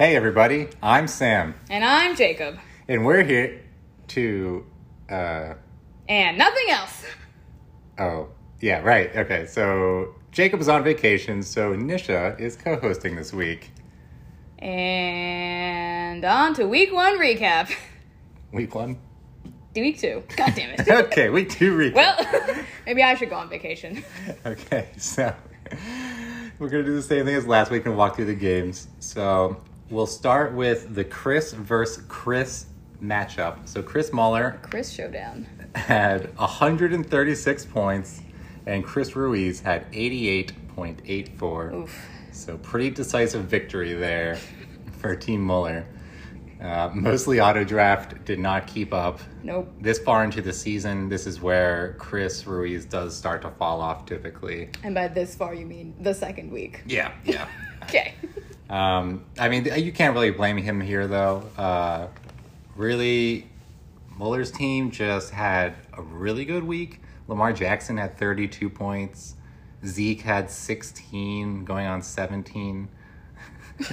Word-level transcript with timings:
Hey, 0.00 0.16
everybody, 0.16 0.68
I'm 0.82 1.06
Sam, 1.06 1.52
And 1.68 1.84
I'm 1.84 2.16
Jacob. 2.16 2.58
and 2.88 3.04
we're 3.04 3.22
here 3.22 3.60
to. 4.08 4.64
Uh, 5.10 5.52
And 6.08 6.38
nothing 6.38 6.70
else. 6.70 7.04
oh, 7.98 8.28
yeah, 8.62 8.80
right. 8.80 9.14
Okay, 9.14 9.44
so 9.44 10.14
Jacob 10.32 10.58
is 10.62 10.70
on 10.70 10.84
vacation, 10.84 11.42
so 11.42 11.74
Nisha 11.76 12.40
is 12.40 12.56
co 12.56 12.76
hosting 12.76 13.14
this 13.14 13.34
week. 13.34 13.72
And 14.58 16.24
on 16.24 16.54
to 16.54 16.64
week 16.66 16.94
one 16.94 17.18
recap. 17.18 17.70
Week 18.52 18.74
one? 18.74 18.96
Week 19.76 19.98
two. 20.00 20.22
God 20.36 20.54
damn 20.54 20.70
it. 20.78 20.88
Okay, 20.88 21.28
week 21.28 21.50
two 21.50 21.76
recap. 21.76 21.94
well, 21.94 22.16
maybe 22.86 23.02
I 23.02 23.16
should 23.16 23.28
go 23.28 23.36
on 23.36 23.50
vacation. 23.50 24.02
Okay, 24.46 24.88
so 24.96 25.34
we're 26.58 26.70
gonna 26.70 26.84
do 26.84 26.94
the 26.94 27.02
same 27.02 27.26
thing 27.26 27.34
as 27.34 27.46
last 27.46 27.70
week 27.70 27.84
and 27.84 27.98
walk 27.98 28.16
through 28.16 28.24
the 28.24 28.34
games. 28.34 28.88
So 28.98 29.60
we'll 29.90 30.06
start 30.06 30.54
with 30.54 30.94
the 30.94 31.04
Chris 31.04 31.52
versus 31.52 32.04
Chris 32.08 32.66
matchup. 33.02 33.68
So 33.68 33.82
Chris 33.82 34.12
Muller 34.12 34.58
Chris 34.62 34.90
Showdown. 34.90 35.46
had 35.74 36.36
136 36.38 37.64
points, 37.66 38.20
and 38.66 38.84
Chris 38.84 39.16
Ruiz 39.16 39.60
had 39.60 39.90
88.84. 39.92 41.72
Oof. 41.74 42.06
So 42.32 42.56
pretty 42.58 42.90
decisive 42.90 43.44
victory 43.44 43.94
there 43.94 44.38
for 45.00 45.16
Team 45.16 45.40
Muller. 45.42 45.86
Uh, 46.60 46.90
mostly 46.92 47.40
auto 47.40 47.64
draft 47.64 48.22
did 48.26 48.38
not 48.38 48.66
keep 48.66 48.92
up. 48.92 49.18
Nope. 49.42 49.72
This 49.80 49.98
far 49.98 50.24
into 50.24 50.42
the 50.42 50.52
season, 50.52 51.08
this 51.08 51.26
is 51.26 51.40
where 51.40 51.96
Chris 51.98 52.46
Ruiz 52.46 52.84
does 52.84 53.16
start 53.16 53.40
to 53.42 53.50
fall 53.52 53.80
off 53.80 54.04
typically. 54.04 54.68
And 54.82 54.94
by 54.94 55.08
this 55.08 55.34
far, 55.34 55.54
you 55.54 55.64
mean 55.64 55.94
the 56.00 56.12
second 56.12 56.50
week. 56.52 56.82
Yeah, 56.86 57.12
yeah. 57.24 57.48
Okay. 57.84 58.14
Um, 58.70 59.24
I 59.38 59.48
mean, 59.48 59.64
you 59.76 59.90
can't 59.90 60.14
really 60.14 60.30
blame 60.30 60.56
him 60.56 60.80
here, 60.80 61.08
though. 61.08 61.42
Uh, 61.58 62.06
really, 62.76 63.48
Muller's 64.16 64.52
team 64.52 64.92
just 64.92 65.32
had 65.32 65.74
a 65.92 66.02
really 66.02 66.44
good 66.44 66.62
week. 66.62 67.02
Lamar 67.26 67.52
Jackson 67.52 67.96
had 67.96 68.16
32 68.16 68.70
points. 68.70 69.34
Zeke 69.84 70.20
had 70.20 70.50
16, 70.50 71.64
going 71.64 71.86
on 71.86 72.02
17. 72.02 72.88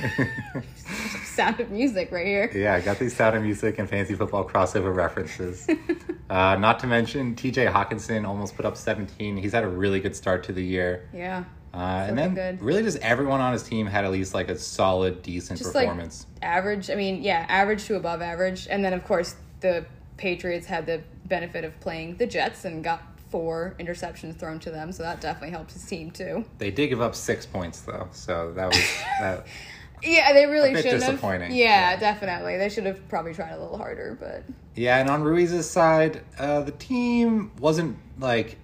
Sound 1.23 1.59
of 1.59 1.71
music 1.71 2.11
right 2.11 2.25
here. 2.25 2.51
Yeah, 2.53 2.75
I 2.75 2.81
got 2.81 2.99
these 2.99 3.15
sound 3.15 3.37
of 3.37 3.43
music 3.43 3.79
and 3.79 3.89
fantasy 3.89 4.15
football 4.15 4.47
crossover 4.47 4.93
references. 4.93 5.67
uh, 6.29 6.57
not 6.57 6.79
to 6.79 6.87
mention, 6.87 7.35
TJ 7.35 7.71
Hockenson 7.71 8.27
almost 8.27 8.55
put 8.55 8.65
up 8.65 8.75
17. 8.75 9.37
He's 9.37 9.53
had 9.53 9.63
a 9.63 9.67
really 9.67 10.01
good 10.01 10.15
start 10.15 10.43
to 10.45 10.51
the 10.51 10.63
year. 10.63 11.07
Yeah. 11.13 11.45
Uh, 11.77 12.05
and 12.07 12.17
then, 12.17 12.33
good. 12.33 12.61
really, 12.61 12.81
just 12.81 12.97
everyone 12.99 13.39
on 13.39 13.53
his 13.53 13.61
team 13.63 13.85
had 13.85 14.03
at 14.03 14.11
least 14.11 14.33
like 14.33 14.49
a 14.49 14.57
solid, 14.57 15.21
decent 15.21 15.59
Just 15.59 15.75
like 15.75 15.85
performance. 15.85 16.25
average. 16.41 16.89
I 16.89 16.95
mean, 16.95 17.21
yeah, 17.21 17.45
average 17.47 17.85
to 17.85 17.95
above 17.95 18.21
average. 18.21 18.67
And 18.69 18.83
then, 18.83 18.93
of 18.93 19.03
course, 19.05 19.35
the 19.61 19.85
Patriots 20.17 20.65
had 20.65 20.87
the 20.87 21.03
benefit 21.25 21.63
of 21.63 21.79
playing 21.79 22.15
the 22.17 22.25
Jets 22.25 22.65
and 22.65 22.83
got 22.83 23.03
four 23.29 23.75
interceptions 23.79 24.35
thrown 24.39 24.57
to 24.61 24.71
them. 24.71 24.91
So 24.91 25.03
that 25.03 25.21
definitely 25.21 25.51
helped 25.51 25.71
his 25.73 25.85
team, 25.85 26.09
too. 26.09 26.45
They 26.57 26.71
did 26.71 26.87
give 26.87 27.01
up 27.01 27.13
six 27.13 27.45
points 27.45 27.81
though, 27.81 28.07
so 28.11 28.53
that 28.53 28.69
was 28.69 28.83
that. 29.19 29.45
Yeah, 30.03 30.31
they 30.33 30.45
really 30.45 30.73
bit 30.73 30.83
shouldn't 30.83 30.99
disappointing. 31.01 31.49
have. 31.49 31.51
Yeah, 31.57 31.91
Yeah. 31.91 31.95
definitely. 31.99 32.57
They 32.57 32.69
should 32.69 32.85
have 32.85 33.07
probably 33.09 33.33
tried 33.33 33.53
a 33.53 33.59
little 33.59 33.77
harder, 33.79 34.15
but 34.19 34.43
Yeah, 34.75 34.97
and 34.99 35.09
on 35.09 35.23
Ruiz's 35.23 35.67
side, 35.67 36.21
uh, 36.37 36.61
the 36.61 36.71
team 36.71 37.51
wasn't 37.59 37.97
like 38.19 38.57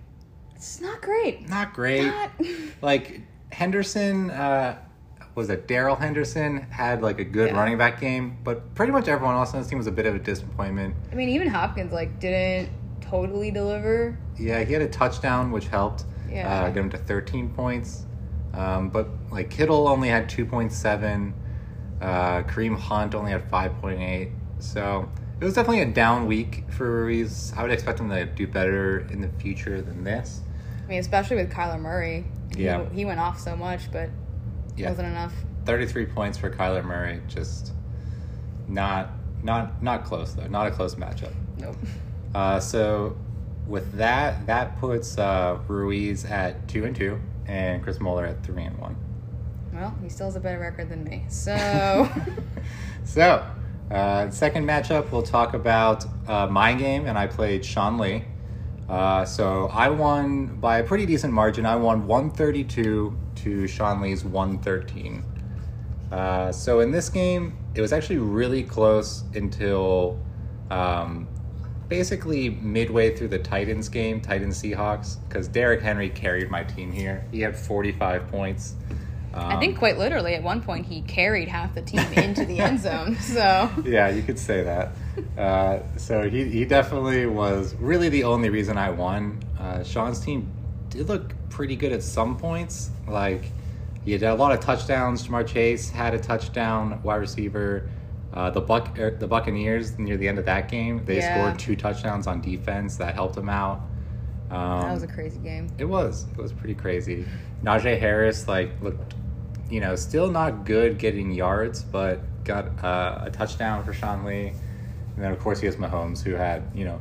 it's 0.63 0.81
not 0.81 1.01
great. 1.01 1.47
not 1.49 1.73
great. 1.73 2.05
Not- 2.05 2.31
Like 2.81 3.21
Henderson, 3.51 4.29
uh, 4.31 4.77
was 5.35 5.49
it 5.49 5.67
Darrell 5.67 5.95
Henderson 5.95 6.61
had 6.69 7.01
like 7.01 7.19
a 7.19 7.23
good 7.23 7.49
Yeah. 7.51 7.57
running 7.59 7.77
back 7.77 7.99
game, 7.99 8.37
but 8.43 8.73
pretty 8.75 8.91
much 8.91 9.07
everyone 9.07 9.35
else 9.35 9.53
on 9.53 9.59
his 9.59 9.67
team 9.67 9.77
was 9.77 9.87
a 9.87 9.91
bit 9.91 10.05
of 10.05 10.15
a 10.15 10.19
disappointment. 10.19 10.95
I 11.11 11.15
mean, 11.15 11.29
even 11.29 11.47
Hopkins 11.47 11.91
like 11.91 12.19
didn't 12.19 12.69
totally 13.01 13.51
deliver. 13.51 14.17
Yeah, 14.39 14.63
he 14.63 14.73
had 14.73 14.81
a 14.81 14.87
touchdown, 14.87 15.51
which 15.51 15.67
helped 15.67 16.05
Yeah. 16.29 16.49
uh, 16.63 16.67
get 16.69 16.77
him 16.77 16.89
to 16.91 16.97
13 16.97 17.49
points. 17.49 18.05
Um, 18.53 18.89
but 18.89 19.09
like 19.31 19.49
Kittle 19.49 19.87
only 19.87 20.09
had 20.09 20.29
2.7. 20.29 21.33
Uh, 22.01 22.43
Kareem 22.43 22.77
Hunt 22.77 23.15
only 23.15 23.31
had 23.31 23.49
5.8. 23.49 24.31
So 24.59 25.09
it 25.41 25.43
was 25.43 25.55
definitely 25.55 25.81
a 25.81 25.85
down 25.91 26.25
week 26.27 26.63
for 26.69 26.89
Ruiz. 27.05 27.53
I 27.57 27.63
would 27.63 27.71
expect 27.71 27.99
him 27.99 28.09
to 28.09 28.25
do 28.25 28.45
better 28.47 29.07
in 29.11 29.21
the 29.21 29.29
future 29.39 29.81
than 29.81 30.03
this. 30.03 30.41
Mean, 30.93 30.99
especially 30.99 31.37
with 31.37 31.51
Kyler 31.51 31.79
Murray. 31.79 32.23
Yeah. 32.55 32.87
he, 32.93 33.03
went 33.03 33.19
off 33.19 33.39
so 33.39 33.55
much, 33.55 33.91
but 33.91 34.11
Yeah, 34.77 34.89
wasn't 34.89 35.07
enough. 35.07 35.33
33 35.65 36.05
points 36.05 36.37
for 36.37 36.51
Kyler 36.51 36.85
Murray. 36.85 37.19
Just 37.27 37.73
not 38.67 39.09
not 39.41 39.81
not 39.81 40.03
close 40.05 40.33
though. 40.33 40.45
Not 40.45 40.67
a 40.67 40.71
close 40.71 40.93
matchup. 40.93 41.33
Nope. 41.57 41.77
Uh, 42.35 42.59
so 42.59 43.17
with 43.65 43.91
that, 43.93 44.45
that 44.45 44.79
puts 44.79 45.17
uh, 45.17 45.57
Ruiz 45.67 46.25
at 46.25 46.67
two 46.67 46.85
and 46.85 46.95
two, 46.95 47.19
and 47.47 47.81
Chris 47.81 47.99
Muller 47.99 48.27
at 48.27 48.43
three 48.43 48.61
and 48.61 48.77
one. 48.77 48.95
Well, 49.73 49.97
he 49.99 50.09
still 50.09 50.27
has 50.27 50.35
a 50.35 50.39
better 50.39 50.59
record 50.59 50.89
than 50.89 51.03
me. 51.03 51.25
So 51.27 52.07
so, 53.03 53.43
uh, 53.89 54.29
second 54.29 54.67
matchup, 54.67 55.11
we'll 55.11 55.23
talk 55.23 55.55
about 55.55 56.05
uh, 56.27 56.45
my 56.45 56.75
game, 56.75 57.07
and 57.07 57.17
I 57.17 57.25
played 57.25 57.65
Sean 57.65 57.97
Lee. 57.97 58.25
Uh, 58.93 59.25
so 59.25 59.69
I 59.73 59.89
won 59.89 60.45
by 60.59 60.77
a 60.77 60.83
pretty 60.83 61.07
decent 61.07 61.33
margin. 61.33 61.65
I 61.65 61.75
won 61.75 62.05
132 62.05 63.17
to 63.37 63.67
Sean 63.67 64.01
Lee's 64.01 64.23
113. 64.23 65.23
Uh, 66.11 66.51
so 66.51 66.79
in 66.81 66.91
this 66.91 67.09
game, 67.09 67.57
it 67.73 67.81
was 67.81 67.91
actually 67.91 68.19
really 68.19 68.61
close 68.61 69.23
until 69.33 70.19
um, 70.69 71.27
basically 71.87 72.51
midway 72.51 73.15
through 73.15 73.29
the 73.29 73.39
Titans 73.39 73.89
game, 73.89 74.21
Titans 74.21 74.61
Seahawks, 74.61 75.17
because 75.27 75.47
Derrick 75.47 75.81
Henry 75.81 76.09
carried 76.09 76.51
my 76.51 76.63
team 76.63 76.91
here. 76.91 77.25
He 77.31 77.41
had 77.41 77.57
45 77.57 78.27
points. 78.27 78.75
I 79.33 79.55
Um, 79.55 79.59
think 79.59 79.79
quite 79.79 79.97
literally 79.97 80.35
at 80.35 80.43
one 80.43 80.61
point 80.61 80.85
he 80.85 81.01
carried 81.01 81.47
half 81.47 81.73
the 81.73 81.81
team 81.81 82.01
into 82.13 82.45
the 82.45 82.59
end 82.59 82.79
zone. 82.79 83.17
So 83.21 83.71
yeah, 83.83 84.09
you 84.09 84.21
could 84.21 84.37
say 84.37 84.61
that. 84.63 84.91
Uh, 85.37 85.79
so 85.97 86.29
he, 86.29 86.45
he 86.45 86.65
definitely 86.65 87.25
was 87.25 87.75
really 87.75 88.09
the 88.09 88.23
only 88.23 88.49
reason 88.49 88.77
I 88.77 88.89
won. 88.89 89.41
Uh, 89.59 89.83
Sean's 89.83 90.19
team 90.19 90.51
did 90.89 91.07
look 91.07 91.33
pretty 91.49 91.75
good 91.75 91.91
at 91.91 92.03
some 92.03 92.37
points. 92.37 92.89
Like 93.07 93.45
he 94.05 94.11
had 94.13 94.23
a 94.23 94.35
lot 94.35 94.51
of 94.51 94.59
touchdowns. 94.59 95.27
Ja'Marr 95.27 95.47
Chase 95.47 95.89
had 95.89 96.13
a 96.13 96.19
touchdown, 96.19 97.01
wide 97.03 97.15
receiver. 97.17 97.89
Uh, 98.33 98.49
the 98.49 98.61
Buck 98.61 98.97
er, 98.97 99.11
the 99.11 99.27
Buccaneers 99.27 99.97
near 99.99 100.17
the 100.17 100.27
end 100.27 100.39
of 100.39 100.45
that 100.45 100.67
game, 100.67 101.03
they 101.05 101.17
Yeah. 101.17 101.35
scored 101.35 101.59
two 101.59 101.75
touchdowns 101.75 102.25
on 102.25 102.41
defense 102.41 102.95
that 102.97 103.13
helped 103.13 103.37
him 103.37 103.49
out. 103.49 103.81
Um, 104.49 104.81
that 104.81 104.93
was 104.93 105.03
a 105.03 105.07
crazy 105.07 105.39
game. 105.39 105.67
it 105.77 105.85
was. 105.85 106.25
It 106.31 106.41
was 106.41 106.51
pretty 106.51 106.73
crazy. 106.75 107.25
Najee 107.63 107.99
Harris 107.99 108.47
like 108.47 108.71
looked, 108.81 109.13
you 109.69 109.79
know, 109.79 109.95
still 109.95 110.29
not 110.31 110.65
good 110.65 110.97
getting 110.97 111.31
yards, 111.31 111.83
but 111.83 112.19
got 112.43 112.65
uh, 112.83 113.19
a 113.23 113.29
touchdown 113.31 113.83
for 113.83 113.93
Sean 113.93 114.25
Lee. 114.25 114.53
And 115.15 115.23
then 115.23 115.31
of 115.31 115.39
course 115.39 115.59
he 115.59 115.65
has 115.67 115.75
Mahomes, 115.75 116.23
who 116.23 116.33
had 116.35 116.63
you 116.73 116.85
know 116.85 116.99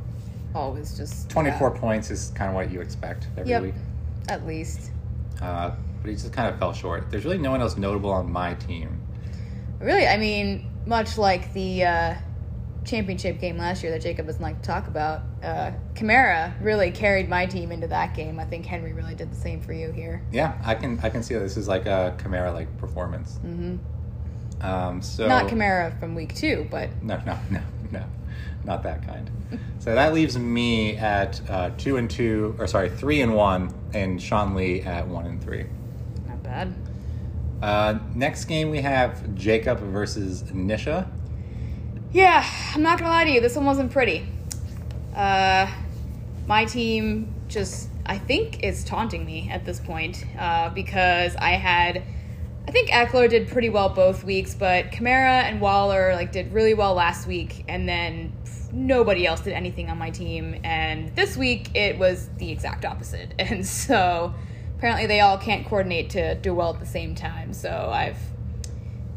Always 0.54 0.96
just 0.96 1.30
24 1.30 1.72
yeah, 1.72 1.80
points 1.80 2.10
is 2.10 2.30
kind 2.34 2.50
of 2.50 2.54
what 2.54 2.70
you 2.70 2.80
expect 2.80 3.28
every 3.38 3.50
Yep. 3.50 3.62
week. 3.62 3.74
at 4.28 4.46
least. 4.46 4.90
Uh, 5.40 5.70
but 6.02 6.08
he 6.10 6.14
just 6.14 6.32
kind 6.32 6.52
of 6.52 6.58
fell 6.58 6.72
short. 6.72 7.10
There's 7.10 7.24
really 7.24 7.38
no 7.38 7.50
one 7.50 7.60
else 7.62 7.76
notable 7.76 8.10
on 8.10 8.30
my 8.30 8.54
team. 8.54 9.00
Really, 9.80 10.06
I 10.06 10.16
mean, 10.18 10.64
much 10.86 11.16
like 11.16 11.52
the 11.54 11.84
uh, 11.84 12.14
championship 12.84 13.40
game 13.40 13.56
last 13.56 13.82
year 13.82 13.90
that 13.92 14.02
Jacob 14.02 14.26
doesn't 14.26 14.42
like 14.42 14.60
to 14.60 14.66
talk 14.66 14.88
about, 14.88 15.22
uh, 15.42 15.72
Kamara 15.94 16.52
really 16.62 16.90
carried 16.90 17.28
my 17.28 17.46
team 17.46 17.72
into 17.72 17.86
that 17.88 18.14
game. 18.14 18.38
I 18.38 18.44
think 18.44 18.66
Henry 18.66 18.92
really 18.92 19.14
did 19.14 19.30
the 19.32 19.36
same 19.36 19.60
for 19.60 19.72
you 19.72 19.90
here. 19.90 20.22
Yeah, 20.30 20.54
I 20.64 20.74
can 20.74 21.00
I 21.02 21.08
can 21.08 21.22
see 21.22 21.34
that 21.34 21.40
this 21.40 21.56
is 21.56 21.66
like 21.66 21.86
a 21.86 22.14
Kamara 22.18 22.52
like 22.52 22.76
performance. 22.78 23.36
hmm 23.38 23.76
Um, 24.60 25.02
so 25.02 25.26
Not 25.28 25.48
Kamara 25.48 25.98
from 25.98 26.14
week 26.14 26.34
two, 26.34 26.66
but 26.70 26.90
No, 27.02 27.20
no, 27.26 27.38
no, 27.50 27.60
no, 27.92 28.04
not 28.64 28.82
that 28.82 29.06
kind. 29.06 29.30
so 29.78 29.94
that 29.94 30.12
leaves 30.14 30.38
me 30.38 30.96
at 30.96 31.40
uh, 31.48 31.70
two 31.78 31.96
and 31.96 32.10
two, 32.10 32.56
or 32.58 32.66
sorry, 32.66 32.90
three 32.90 33.20
and 33.20 33.34
one, 33.34 33.72
and 33.94 34.20
Sean 34.20 34.54
Lee 34.54 34.80
at 34.80 35.06
one 35.06 35.26
and 35.26 35.42
three. 35.42 35.66
not 36.26 36.42
bad. 36.42 36.74
Uh, 37.62 37.98
next 38.14 38.46
game 38.46 38.70
we 38.70 38.80
have 38.80 39.34
Jacob 39.36 39.78
versus 39.78 40.42
Nisha. 40.44 41.06
Yeah, 42.12 42.44
I'm 42.74 42.82
not 42.82 42.98
gonna 42.98 43.10
lie 43.10 43.24
to 43.24 43.30
you. 43.30 43.40
This 43.40 43.54
one 43.54 43.64
wasn't 43.64 43.92
pretty. 43.92 44.26
Uh, 45.14 45.70
my 46.46 46.64
team 46.64 47.32
just, 47.48 47.88
I 48.04 48.18
think, 48.18 48.62
is 48.64 48.82
taunting 48.84 49.24
me 49.24 49.48
at 49.50 49.64
this 49.64 49.78
point 49.78 50.24
uh, 50.38 50.70
because 50.70 51.36
I 51.36 51.50
had, 51.50 52.02
I 52.66 52.70
think 52.70 52.90
Ekeler 52.90 53.28
did 53.28 53.48
pretty 53.48 53.68
well 53.70 53.88
both 53.88 54.22
weeks, 54.24 54.54
but 54.54 54.92
Kamara 54.92 55.42
and 55.42 55.60
Waller 55.60 56.14
like 56.14 56.32
did 56.32 56.52
really 56.52 56.74
well 56.74 56.94
last 56.94 57.26
week, 57.26 57.64
and 57.68 57.88
then 57.88 58.32
nobody 58.72 59.26
else 59.26 59.40
did 59.40 59.52
anything 59.52 59.90
on 59.90 59.98
my 59.98 60.10
team. 60.10 60.60
And 60.64 61.14
this 61.16 61.36
week 61.36 61.74
it 61.74 61.98
was 61.98 62.28
the 62.38 62.50
exact 62.50 62.84
opposite, 62.84 63.34
and 63.38 63.66
so 63.66 64.32
apparently 64.78 65.06
they 65.06 65.20
all 65.20 65.38
can't 65.38 65.66
coordinate 65.66 66.10
to 66.10 66.34
do 66.36 66.54
well 66.54 66.72
at 66.72 66.80
the 66.80 66.86
same 66.86 67.14
time. 67.14 67.52
So 67.52 67.90
I've 67.92 68.18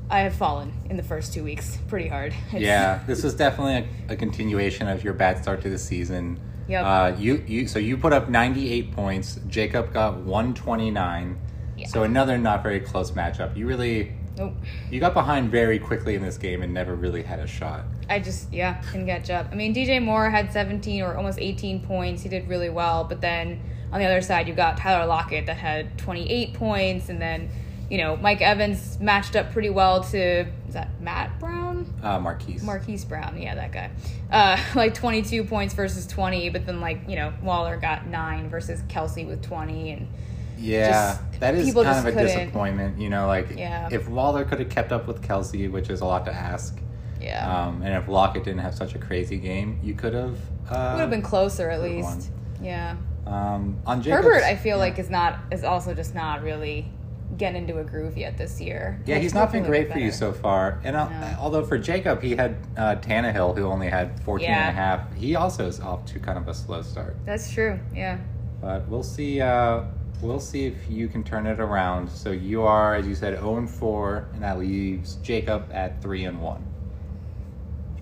I 0.10 0.20
have 0.20 0.36
fallen 0.36 0.72
in 0.90 0.98
the 0.98 1.04
first 1.04 1.34
two 1.34 1.44
weeks 1.44 1.78
pretty 1.88 2.08
hard. 2.08 2.32
It's- 2.50 2.62
Yeah, 2.62 3.04
this 3.08 3.24
was 3.24 3.34
definitely 3.36 3.90
a, 4.10 4.14
a 4.14 4.16
continuation 4.16 4.88
of 4.88 5.04
your 5.04 5.14
bad 5.14 5.42
start 5.42 5.62
to 5.62 5.70
the 5.70 5.80
season. 5.80 6.40
Yep. 6.68 6.84
Uh, 6.86 7.16
you 7.20 7.44
you 7.48 7.68
so 7.68 7.78
you 7.78 7.96
put 7.96 8.12
up 8.12 8.28
98 8.28 8.92
points. 8.92 9.40
Jacob 9.48 9.94
got 9.94 10.18
129. 10.18 11.38
Yeah. 11.86 11.92
So 11.92 12.04
another 12.04 12.38
not 12.38 12.64
very 12.64 12.80
close 12.80 13.12
matchup. 13.12 13.56
You 13.56 13.68
really 13.68 14.14
Nope. 14.38 14.54
you 14.92 15.00
got 15.00 15.14
behind 15.14 15.50
very 15.50 15.80
quickly 15.80 16.16
in 16.16 16.22
this 16.22 16.38
game 16.38 16.62
and 16.62 16.74
never 16.74 16.96
really 16.96 17.24
had 17.24 17.40
a 17.40 17.48
shot. 17.48 17.86
I 18.10 18.20
just 18.20 18.52
yeah 18.52 18.82
couldn't 18.92 19.08
catch 19.08 19.30
up. 19.30 19.48
I 19.52 19.56
mean, 19.56 19.74
DJ 19.74 20.02
Moore 20.04 20.30
had 20.30 20.52
17 20.52 21.02
or 21.02 21.16
almost 21.16 21.40
18 21.40 21.82
points. 21.82 22.24
He 22.24 22.30
did 22.30 22.48
really 22.48 22.70
well, 22.70 23.04
but 23.04 23.22
then 23.22 23.62
on 23.92 24.00
the 24.00 24.06
other 24.06 24.22
side, 24.22 24.48
you 24.48 24.54
got 24.54 24.78
Tyler 24.78 25.06
Lockett 25.06 25.46
that 25.46 25.58
had 25.58 25.98
28 25.98 26.54
points, 26.54 27.10
and 27.10 27.22
then 27.22 27.50
you 27.90 27.98
know 27.98 28.18
Mike 28.18 28.42
Evans 28.42 29.00
matched 29.00 29.36
up 29.36 29.52
pretty 29.54 29.70
well 29.70 30.04
to 30.06 30.46
is 30.68 30.74
that 30.74 30.90
Matt 31.02 31.40
Brown? 31.40 31.92
Uh, 32.04 32.20
Marquise. 32.20 32.62
Marquise 32.62 33.06
Brown, 33.06 33.40
yeah, 33.42 33.56
that 33.56 33.72
guy. 33.72 33.90
Uh, 34.32 34.58
like 34.76 34.94
22 34.94 35.46
points 35.46 35.74
versus 35.74 36.06
20, 36.08 36.50
but 36.50 36.66
then 36.66 36.82
like 36.82 37.00
you 37.08 37.16
know 37.16 37.34
Waller 37.42 37.78
got 37.78 38.08
nine 38.08 38.50
versus 38.50 38.82
Kelsey 38.90 39.24
with 39.24 39.42
20, 39.42 39.92
and 39.92 40.08
Yeah, 40.58 40.90
Just- 40.90 41.40
that 41.40 41.56
is 41.56 41.74
kind 41.74 41.88
of 41.88 42.06
a 42.06 42.12
couldn't- 42.12 42.26
disappointment. 42.28 43.00
You 43.00 43.10
know, 43.10 43.28
like 43.28 43.58
Yeah. 43.58 43.90
if 43.92 44.08
Waller 44.10 44.46
could 44.46 44.60
have 44.60 44.70
kept 44.70 44.92
up 44.92 45.08
with 45.08 45.22
Kelsey, 45.22 45.68
which 45.68 45.90
is 45.90 46.02
a 46.02 46.06
lot 46.06 46.26
to 46.26 46.34
ask, 46.34 46.80
yeah, 47.22 47.66
um, 47.68 47.82
and 47.82 47.94
if 47.96 48.08
Lockett 48.08 48.44
didn't 48.44 48.60
have 48.62 48.74
such 48.76 48.96
a 48.96 49.00
crazy 49.00 49.38
game, 49.38 49.80
you 49.84 49.94
could 49.94 50.14
have. 50.14 50.38
Uh, 50.70 50.92
would 50.94 51.02
have 51.02 51.10
been 51.10 51.22
closer 51.22 51.70
at 51.70 51.82
least. 51.82 52.30
Yeah. 52.62 52.96
Um, 53.28 53.78
on 53.86 54.02
Jacobs, 54.02 54.24
Herbert, 54.26 54.44
I 54.44 54.56
feel 54.56 54.78
yeah. 54.78 54.84
like 54.84 55.00
is 55.00 55.10
not 55.10 55.40
is 55.52 55.64
also 55.64 55.94
just 55.94 56.14
not 56.16 56.44
really 56.44 56.92
getting 57.38 57.64
into 57.64 57.80
a 57.80 57.84
groove 57.84 58.16
yet 58.18 58.38
this 58.38 58.62
year. 58.62 59.00
Yeah, 59.06 59.16
Like, 59.16 59.24
he's 59.24 59.34
not 59.34 59.52
been 59.52 59.64
great 59.64 59.92
for 59.92 59.98
you 59.98 60.12
so 60.12 60.32
far. 60.32 60.80
And 60.84 60.96
uh, 60.96 61.10
No. 61.10 61.36
although 61.40 61.64
for 61.66 61.78
Jacob, 61.78 62.22
he 62.22 62.36
had 62.36 62.56
uh, 62.78 62.96
Tannehill, 62.98 63.58
who 63.58 63.66
only 63.66 63.90
had 63.90 64.20
14 64.22 64.48
and 64.50 64.70
a 64.70 64.72
half. 64.72 65.12
He 65.16 65.36
also 65.36 65.68
is 65.68 65.80
off 65.82 66.06
to 66.06 66.20
kind 66.20 66.38
of 66.38 66.48
a 66.48 66.54
slow 66.54 66.82
start. 66.84 67.18
That's 67.26 67.52
true. 67.52 67.80
Yeah. 67.96 68.18
But 68.62 68.88
we'll 68.88 69.04
see. 69.04 69.42
Uh, 69.42 69.82
we'll 70.26 70.40
see 70.40 70.66
if 70.66 70.90
you 70.90 71.08
can 71.08 71.24
turn 71.24 71.46
it 71.46 71.60
around. 71.60 72.10
So 72.10 72.32
you 72.32 72.64
are, 72.64 72.96
as 72.96 73.08
you 73.08 73.16
said, 73.16 73.38
0 73.38 73.58
and 73.58 73.70
4, 73.70 74.28
and 74.34 74.44
that 74.44 74.58
leaves 74.60 75.16
Jacob 75.16 75.70
at 75.72 76.02
3 76.02 76.26
and 76.26 76.42
1. 76.42 76.66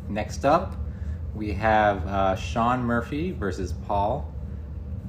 Next 0.10 0.46
up, 0.46 0.76
we 1.36 1.52
have 1.54 2.06
uh, 2.08 2.36
Sean 2.36 2.84
Murphy 2.84 3.32
versus 3.32 3.74
Paul. 3.88 4.30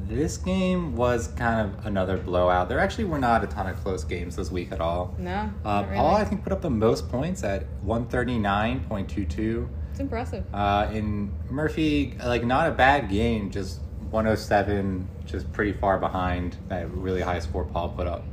This 0.07 0.37
game 0.37 0.97
was 0.97 1.29
kind 1.29 1.61
of 1.61 1.87
another 1.87 2.19
blowout. 2.19 2.69
There 2.69 2.79
actually 2.79 3.05
were 3.05 3.19
not 3.19 3.43
a 3.43 3.47
ton 3.47 3.67
of 3.67 3.83
close 3.83 4.05
games 4.05 4.37
this 4.37 4.51
week 4.51 4.71
at 4.73 4.81
all. 4.81 5.15
No. 5.19 5.51
Uh, 5.65 5.85
really. 5.87 5.97
Paul, 5.97 6.17
I 6.17 6.25
think, 6.25 6.43
put 6.43 6.53
up 6.53 6.61
the 6.61 6.71
most 6.71 7.09
points 7.09 7.43
at 7.43 7.65
139.22. 7.87 9.69
it's 9.91 10.01
impressive. 10.01 10.45
Uh, 10.53 10.89
in 10.93 11.33
Murphy, 11.49 12.15
like, 12.25 12.45
not 12.45 12.69
a 12.69 12.73
bad 12.73 13.09
game, 13.09 13.51
just 13.51 13.81
107, 14.15 15.09
just 15.27 15.53
pretty 15.53 15.73
far 15.73 15.99
behind 15.99 16.57
that 16.69 16.89
really 16.93 17.21
high 17.21 17.41
score 17.41 17.65
Paul 17.65 17.89
put 17.91 18.07
up. 18.07 18.25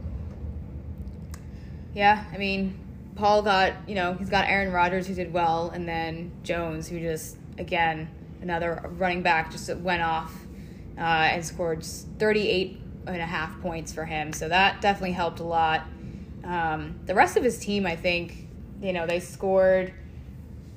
Yeah, 1.95 2.23
I 2.31 2.37
mean, 2.37 2.77
Paul 3.15 3.41
got, 3.41 3.73
you 3.89 3.95
know, 3.95 4.13
he's 4.13 4.29
got 4.29 4.47
Aaron 4.47 4.71
Rodgers 4.71 5.07
who 5.07 5.15
did 5.15 5.33
well, 5.33 5.71
and 5.71 5.89
then 5.89 6.31
Jones 6.43 6.87
who 6.87 6.99
just, 6.99 7.35
again, 7.57 8.07
another 8.41 8.87
running 8.97 9.23
back 9.23 9.51
just 9.51 9.75
went 9.77 10.03
off 10.03 10.33
uh, 10.97 11.01
and 11.01 11.43
scored 11.43 11.83
38 11.83 12.79
and 13.07 13.17
a 13.17 13.25
half 13.25 13.59
points 13.61 13.91
for 13.91 14.05
him. 14.05 14.33
So 14.33 14.47
that 14.49 14.81
definitely 14.81 15.13
helped 15.13 15.39
a 15.39 15.43
lot. 15.43 15.85
Um, 16.43 16.99
the 17.07 17.15
rest 17.15 17.37
of 17.37 17.43
his 17.43 17.57
team, 17.57 17.87
I 17.87 17.95
think, 17.95 18.47
you 18.83 18.93
know, 18.93 19.07
they 19.07 19.19
scored 19.19 19.93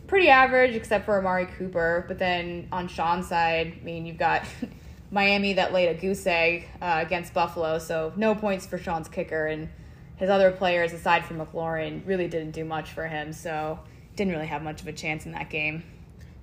pretty 0.06 0.30
average 0.30 0.74
except 0.74 1.04
for 1.04 1.18
Amari 1.18 1.46
Cooper. 1.58 2.06
But 2.08 2.18
then 2.18 2.68
on 2.72 2.88
Sean's 2.88 3.28
side, 3.28 3.76
I 3.80 3.84
mean, 3.84 4.06
you've 4.06 4.18
got 4.18 4.44
Miami 5.14 5.52
that 5.54 5.72
laid 5.72 5.88
a 5.88 5.94
goose 5.94 6.26
egg 6.26 6.66
uh, 6.82 6.98
against 7.06 7.32
Buffalo, 7.32 7.78
so 7.78 8.12
no 8.16 8.34
points 8.34 8.66
for 8.66 8.76
Sean's 8.78 9.08
kicker. 9.08 9.46
And 9.46 9.68
his 10.16 10.28
other 10.28 10.50
players, 10.50 10.92
aside 10.92 11.24
from 11.24 11.38
McLaurin, 11.38 12.04
really 12.04 12.26
didn't 12.26 12.50
do 12.50 12.64
much 12.64 12.90
for 12.90 13.06
him, 13.06 13.32
so 13.32 13.78
didn't 14.16 14.32
really 14.32 14.48
have 14.48 14.62
much 14.62 14.82
of 14.82 14.88
a 14.88 14.92
chance 14.92 15.24
in 15.24 15.32
that 15.32 15.50
game. 15.50 15.84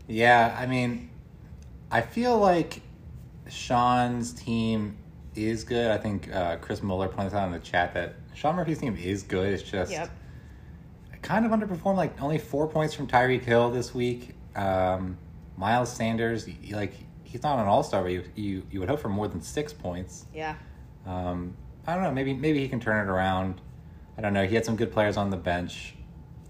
Yeah, 0.08 0.56
I 0.58 0.66
mean, 0.68 1.10
I 1.92 2.00
feel 2.02 2.38
like 2.38 2.82
Sean's 3.50 4.32
team 4.32 4.96
is 5.36 5.66
good. 5.66 5.92
I 5.92 5.98
think 5.98 6.34
uh, 6.34 6.56
Chris 6.58 6.82
Muller 6.82 7.10
points 7.10 7.34
out 7.34 7.46
in 7.48 7.52
the 7.52 7.60
chat 7.60 7.94
that 7.94 8.16
Sean 8.34 8.56
Murphy's 8.56 8.80
team 8.80 8.96
is 8.96 9.24
good. 9.24 9.54
It's 9.54 9.64
just 9.64 9.92
Yep. 9.92 10.10
kind 11.22 11.46
of 11.46 11.52
underperformed. 11.52 11.98
Like 11.98 12.22
only 12.22 12.38
four 12.38 12.68
points 12.68 12.94
from 12.94 13.08
Tyreek 13.08 13.44
Hill 13.44 13.70
this 13.70 13.94
week. 13.94 14.36
Um, 14.56 15.18
Miles 15.58 15.92
Sanders, 15.92 16.48
like 16.72 16.94
he's 17.32 17.44
not 17.44 17.60
an 17.60 17.68
all 17.68 17.84
star, 17.84 18.04
but 18.04 18.12
you, 18.12 18.24
you 18.36 18.64
you 18.72 18.80
would 18.80 18.90
hope 18.90 19.00
for 19.00 19.10
more 19.10 19.28
than 19.28 19.42
six 19.42 19.72
points. 19.74 20.26
Yeah. 20.34 20.56
Um, 21.06 21.56
I 21.88 21.96
don't 21.96 22.04
know. 22.04 22.12
Maybe 22.12 22.34
maybe 22.34 22.60
he 22.60 22.68
can 22.68 22.80
turn 22.80 23.08
it 23.08 23.10
around. 23.10 23.62
I 24.18 24.22
don't 24.22 24.34
know. 24.34 24.46
He 24.46 24.56
had 24.56 24.66
some 24.66 24.76
good 24.76 24.92
players 24.92 25.18
on 25.18 25.30
the 25.30 25.38
bench. 25.38 25.96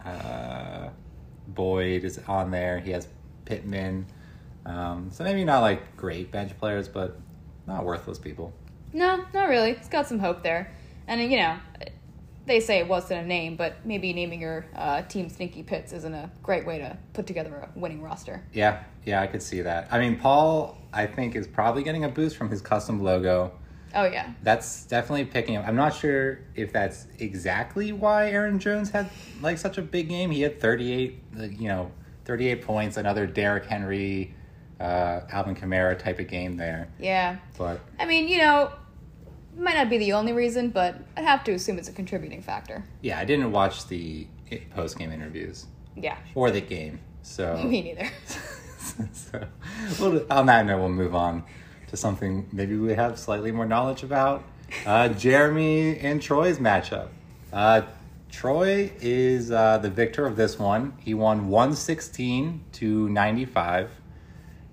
Uh, 0.04 0.90
Boyd 1.48 2.04
is 2.04 2.20
on 2.28 2.52
there. 2.52 2.80
He 2.80 2.92
has 2.92 3.08
Pittman. 3.46 4.08
Um, 4.66 5.10
so 5.12 5.24
maybe 5.24 5.44
not 5.44 5.62
like 5.62 5.96
great 5.96 6.32
bench 6.32 6.58
players, 6.58 6.88
but 6.88 7.20
not 7.68 7.86
worthless 7.86 8.18
people. 8.18 8.54
No, 8.94 9.24
not 9.34 9.48
really. 9.48 9.74
He's 9.76 9.88
got 9.88 10.08
some 10.08 10.20
hope 10.20 10.44
there. 10.44 10.74
And, 11.08 11.22
you 11.32 11.38
know, 11.38 11.58
they 12.46 12.60
say 12.60 12.80
it 12.80 12.88
wasn't 12.88 13.24
a 13.24 13.26
name, 13.26 13.56
but 13.56 13.86
maybe 13.86 14.14
naming 14.14 14.42
your 14.42 14.66
uh, 14.76 15.02
team 15.04 15.30
Stinky 15.30 15.64
Pits 15.64 15.94
isn't 15.94 16.14
a 16.14 16.32
great 16.42 16.66
way 16.66 16.80
to 16.80 16.98
put 17.14 17.28
together 17.28 17.56
a 17.56 17.80
winning 17.80 18.02
roster. 18.02 18.44
Yeah, 18.54 18.84
yeah, 19.06 19.22
I 19.22 19.28
could 19.28 19.42
see 19.42 19.62
that. 19.62 19.88
I 19.92 20.00
mean, 20.00 20.18
Paul, 20.18 20.78
I 20.92 21.06
think, 21.06 21.36
is 21.36 21.48
probably 21.48 21.84
getting 21.84 22.04
a 22.04 22.10
boost 22.10 22.38
from 22.38 22.50
his 22.50 22.62
custom 22.62 23.02
logo. 23.04 23.52
Oh, 23.94 24.06
yeah. 24.06 24.32
That's 24.44 24.86
definitely 24.86 25.26
picking 25.26 25.58
up. 25.58 25.68
I'm 25.68 25.76
not 25.76 25.94
sure 25.94 26.40
if 26.56 26.72
that's 26.72 27.08
exactly 27.20 27.92
why 27.92 28.30
Aaron 28.30 28.58
Jones 28.58 28.90
had 28.90 29.10
like 29.42 29.58
such 29.58 29.78
a 29.78 29.82
big 29.82 30.10
game. 30.10 30.32
He 30.32 30.42
had 30.42 30.60
38, 30.60 31.20
you 31.60 31.68
know, 31.68 31.92
38 32.26 32.62
points, 32.62 32.98
another 32.98 33.28
Derrick 33.28 33.66
Henry, 33.66 34.34
uh, 34.80 35.22
Alvin 35.30 35.56
Kamara 35.56 35.98
type 35.98 36.20
of 36.20 36.28
game 36.28 36.58
there. 36.58 36.88
Yeah. 37.00 37.38
But 37.58 37.82
I 38.00 38.06
mean, 38.06 38.28
you 38.28 38.38
know, 38.38 38.72
might 39.58 39.76
not 39.76 39.90
be 39.90 39.98
the 39.98 40.14
only 40.14 40.34
reason, 40.34 40.70
but 40.70 40.96
I'd 41.18 41.24
have 41.26 41.44
to 41.46 41.52
assume 41.54 41.78
it's 41.78 41.90
a 41.90 41.94
contributing 41.94 42.42
factor. 42.42 42.84
yeah, 43.02 43.20
I 43.20 43.26
didn't 43.26 43.52
watch 43.52 43.88
the 43.88 44.28
post 44.76 44.98
game 44.98 45.12
interviews 45.12 45.66
Yeah. 45.96 46.18
or 46.36 46.52
the 46.52 46.62
game, 46.62 47.00
so. 47.22 47.58
Me 47.64 47.82
neither. 47.82 48.10
so 49.14 49.46
well, 50.00 50.26
on 50.30 50.46
that 50.48 50.66
note, 50.66 50.80
we'll 50.80 50.90
move 50.90 51.16
on 51.16 51.44
to 51.88 51.98
something 51.98 52.48
maybe 52.52 52.76
we 52.78 52.94
have 52.94 53.18
slightly 53.20 53.52
more 53.52 53.66
knowledge 53.66 54.04
about. 54.04 54.44
Uh, 54.86 55.10
Jeremy 55.10 56.00
and 56.00 56.22
Troy's 56.22 56.58
matchup. 56.58 57.10
Uh, 57.52 57.82
Troy 58.32 58.90
is 59.02 59.52
uh, 59.52 59.78
the 59.80 59.90
victor 59.90 60.26
of 60.26 60.38
this 60.38 60.58
one. 60.58 60.94
He 61.00 61.14
won 61.14 61.50
116 61.50 62.64
to 62.74 63.10
95. 63.10 63.90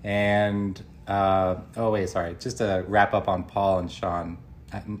And, 0.03 0.81
uh, 1.07 1.55
oh, 1.75 1.91
wait, 1.91 2.07
sorry. 2.09 2.37
Just 2.39 2.59
to 2.59 2.85
wrap 2.87 3.13
up 3.13 3.27
on 3.27 3.43
Paul 3.43 3.79
and 3.79 3.91
Sean, 3.91 4.37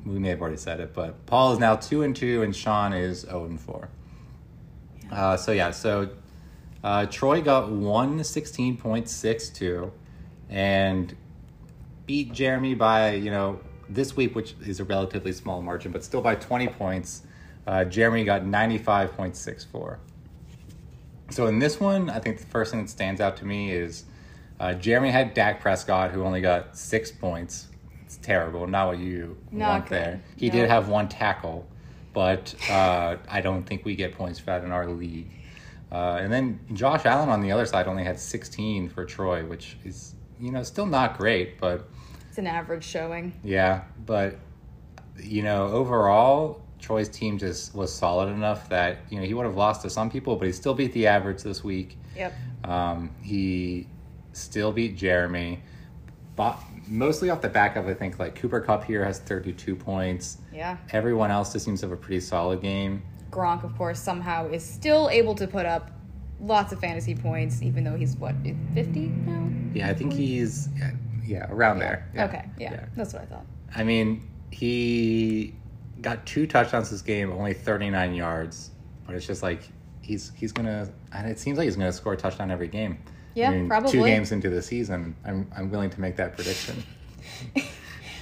we 0.05 0.19
may 0.19 0.29
have 0.29 0.41
already 0.41 0.57
said 0.57 0.79
it, 0.79 0.93
but 0.93 1.25
Paul 1.25 1.53
is 1.53 1.59
now 1.59 1.75
2 1.75 2.03
and 2.03 2.15
2, 2.15 2.43
and 2.43 2.55
Sean 2.55 2.93
is 2.93 3.21
0 3.21 3.45
and 3.45 3.59
4. 3.59 3.89
Uh, 5.11 5.35
so, 5.37 5.51
yeah, 5.51 5.71
so 5.71 6.09
uh, 6.83 7.07
Troy 7.07 7.41
got 7.41 7.69
116.62 7.69 9.91
and 10.49 11.15
beat 12.05 12.33
Jeremy 12.33 12.73
by, 12.73 13.13
you 13.13 13.31
know, 13.31 13.59
this 13.87 14.15
week, 14.15 14.35
which 14.35 14.55
is 14.65 14.79
a 14.79 14.83
relatively 14.83 15.31
small 15.31 15.61
margin, 15.61 15.91
but 15.91 16.03
still 16.03 16.21
by 16.21 16.33
20 16.35 16.67
points. 16.69 17.23
Uh, 17.67 17.83
Jeremy 17.85 18.23
got 18.23 18.43
95.64. 18.43 19.97
So 21.31 21.47
in 21.47 21.59
this 21.59 21.79
one, 21.79 22.09
I 22.09 22.19
think 22.19 22.39
the 22.39 22.47
first 22.47 22.71
thing 22.71 22.81
that 22.81 22.89
stands 22.89 23.21
out 23.21 23.37
to 23.37 23.45
me 23.45 23.71
is 23.71 24.05
uh, 24.59 24.73
Jeremy 24.73 25.11
had 25.11 25.33
Dak 25.33 25.61
Prescott, 25.61 26.11
who 26.11 26.23
only 26.23 26.41
got 26.41 26.77
six 26.77 27.11
points. 27.11 27.67
It's 28.09 28.17
terrible, 28.17 28.65
not 28.65 28.87
what 28.87 28.97
you 28.97 29.37
Not 29.51 29.69
want 29.69 29.83
good. 29.85 29.91
there. 30.03 30.21
He 30.35 30.47
No. 30.47 30.53
did 30.53 30.69
have 30.71 30.89
one 30.89 31.07
tackle, 31.09 31.67
but 32.11 32.55
uh, 32.67 33.17
I 33.29 33.39
don't 33.39 33.61
think 33.61 33.85
we 33.85 33.95
get 33.95 34.15
points 34.15 34.39
for 34.39 34.47
that 34.47 34.63
in 34.63 34.71
our 34.71 34.87
league. 34.87 35.29
Uh, 35.91 36.17
and 36.19 36.33
then 36.33 36.59
Josh 36.73 37.05
Allen 37.05 37.29
on 37.29 37.41
the 37.41 37.51
other 37.51 37.67
side 37.67 37.85
only 37.87 38.03
had 38.03 38.19
16 38.19 38.89
for 38.89 39.05
Troy, 39.05 39.45
which 39.45 39.77
is, 39.85 40.15
you 40.39 40.51
know, 40.51 40.63
still 40.63 40.87
not 40.87 41.19
great, 41.19 41.59
but 41.59 41.87
It's 42.29 42.39
an 42.39 42.47
average 42.47 42.83
showing. 42.83 43.33
yeah, 43.43 43.83
but 44.07 44.39
you 45.21 45.43
know, 45.43 45.67
overall, 45.67 46.61
Troy's 46.79 47.09
team 47.09 47.37
just 47.37 47.75
was 47.75 47.93
solid 47.93 48.29
enough 48.29 48.69
that 48.69 48.97
you 49.11 49.19
know 49.19 49.25
he 49.25 49.35
would 49.35 49.45
have 49.45 49.55
lost 49.57 49.83
to 49.83 49.89
some 49.91 50.09
people, 50.09 50.35
but 50.35 50.47
he 50.47 50.51
still 50.51 50.73
beat 50.73 50.93
the 50.93 51.05
average 51.05 51.43
this 51.43 51.63
week. 51.63 51.95
Yep. 52.15 52.33
Um, 52.63 53.11
he 53.21 53.85
still 54.33 54.71
beat 54.71 54.95
Jeremy, 54.97 55.61
but 56.35 56.57
mostly 56.89 57.29
off 57.29 57.41
the 57.41 57.49
back 57.49 57.75
of 57.75 57.87
I 57.87 57.93
think 57.93 58.19
like 58.19 58.35
Cooper 58.35 58.59
Kupp 58.59 58.83
here 58.83 59.05
has 59.05 59.19
32 59.19 59.75
points. 59.75 60.39
Yeah. 60.53 60.77
Everyone 60.91 61.31
else 61.31 61.53
just 61.53 61.65
seems 61.65 61.81
to 61.81 61.87
have 61.87 61.93
a 61.93 62.01
pretty 62.01 62.19
solid 62.19 62.61
game. 62.61 63.03
Gronk, 63.29 63.63
of 63.63 63.77
course, 63.77 63.99
somehow 63.99 64.47
is 64.49 64.65
still 64.65 65.09
able 65.09 65.35
to 65.35 65.47
put 65.47 65.65
up 65.65 65.91
lots 66.41 66.73
of 66.73 66.79
fantasy 66.79 67.15
points, 67.15 67.61
even 67.61 67.83
though 67.83 67.95
he's 67.95 68.17
what 68.17 68.35
fifty 68.73 69.07
now. 69.07 69.49
Yeah, 69.73 69.89
I 69.89 69.93
think 69.93 70.13
he's 70.13 70.69
yeah, 70.77 70.91
yeah 71.23 71.51
around 71.51 71.79
there. 71.79 72.09
Yeah. 72.13 72.25
Okay, 72.25 72.45
yeah, 72.57 72.85
that's 72.95 73.13
what 73.13 73.21
I 73.21 73.25
thought. 73.25 73.45
I 73.75 73.83
mean, 73.83 74.27
he 74.49 75.53
got 76.01 76.25
two 76.25 76.47
touchdowns 76.47 76.89
this 76.89 77.01
game, 77.01 77.31
only 77.31 77.53
39 77.53 78.15
yards, 78.15 78.71
but 79.05 79.15
it's 79.15 79.27
just 79.27 79.43
like 79.43 79.61
he's 80.01 80.31
he's 80.35 80.51
gonna. 80.51 80.89
And 81.13 81.29
it 81.29 81.39
seems 81.39 81.57
like 81.57 81.65
he's 81.65 81.75
gonna 81.75 81.91
score 81.91 82.13
a 82.13 82.17
touchdown 82.17 82.49
every 82.49 82.67
game. 82.67 82.97
Yeah, 83.39 83.51
I 83.51 83.79
mean, 83.79 83.85
Two 83.87 84.03
games 84.03 84.31
into 84.31 84.49
the 84.49 84.61
season, 84.61 85.15
I'm 85.25 85.49
I'm 85.55 85.71
willing 85.71 85.89
to 85.89 86.01
make 86.01 86.17
that 86.17 86.35
prediction. 86.35 86.83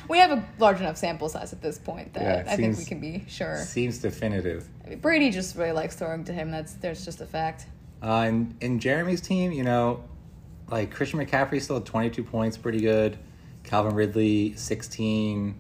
We 0.07 0.19
have 0.19 0.31
a 0.31 0.43
large 0.57 0.79
enough 0.79 0.97
sample 0.97 1.27
size 1.27 1.51
at 1.51 1.61
this 1.61 1.77
point 1.77 2.13
that 2.13 2.23
Yeah, 2.47 2.51
I 2.51 2.55
think 2.55 2.77
we 2.77 2.85
can 2.85 2.99
be 2.99 3.25
sure. 3.27 3.57
Seems 3.57 3.97
definitive. 3.97 4.67
I 4.85 4.89
mean, 4.89 4.99
Brady 4.99 5.31
just 5.31 5.55
really 5.57 5.73
likes 5.73 5.95
throwing 5.95 6.23
to 6.25 6.33
him. 6.33 6.49
That's 6.49 6.73
there's 6.73 7.03
just 7.03 7.19
a 7.19 7.25
fact. 7.25 7.65
Uh, 8.01 8.21
and 8.21 8.55
in 8.61 8.79
Jeremy's 8.79 9.21
team, 9.21 9.51
you 9.51 9.63
know, 9.63 10.03
like 10.69 10.91
Christian 10.91 11.19
McCaffrey 11.19 11.61
still 11.61 11.77
had 11.77 11.85
22 11.85 12.23
points, 12.23 12.57
pretty 12.57 12.79
good. 12.79 13.17
Calvin 13.63 13.95
Ridley, 13.95 14.53
16. 14.55 15.55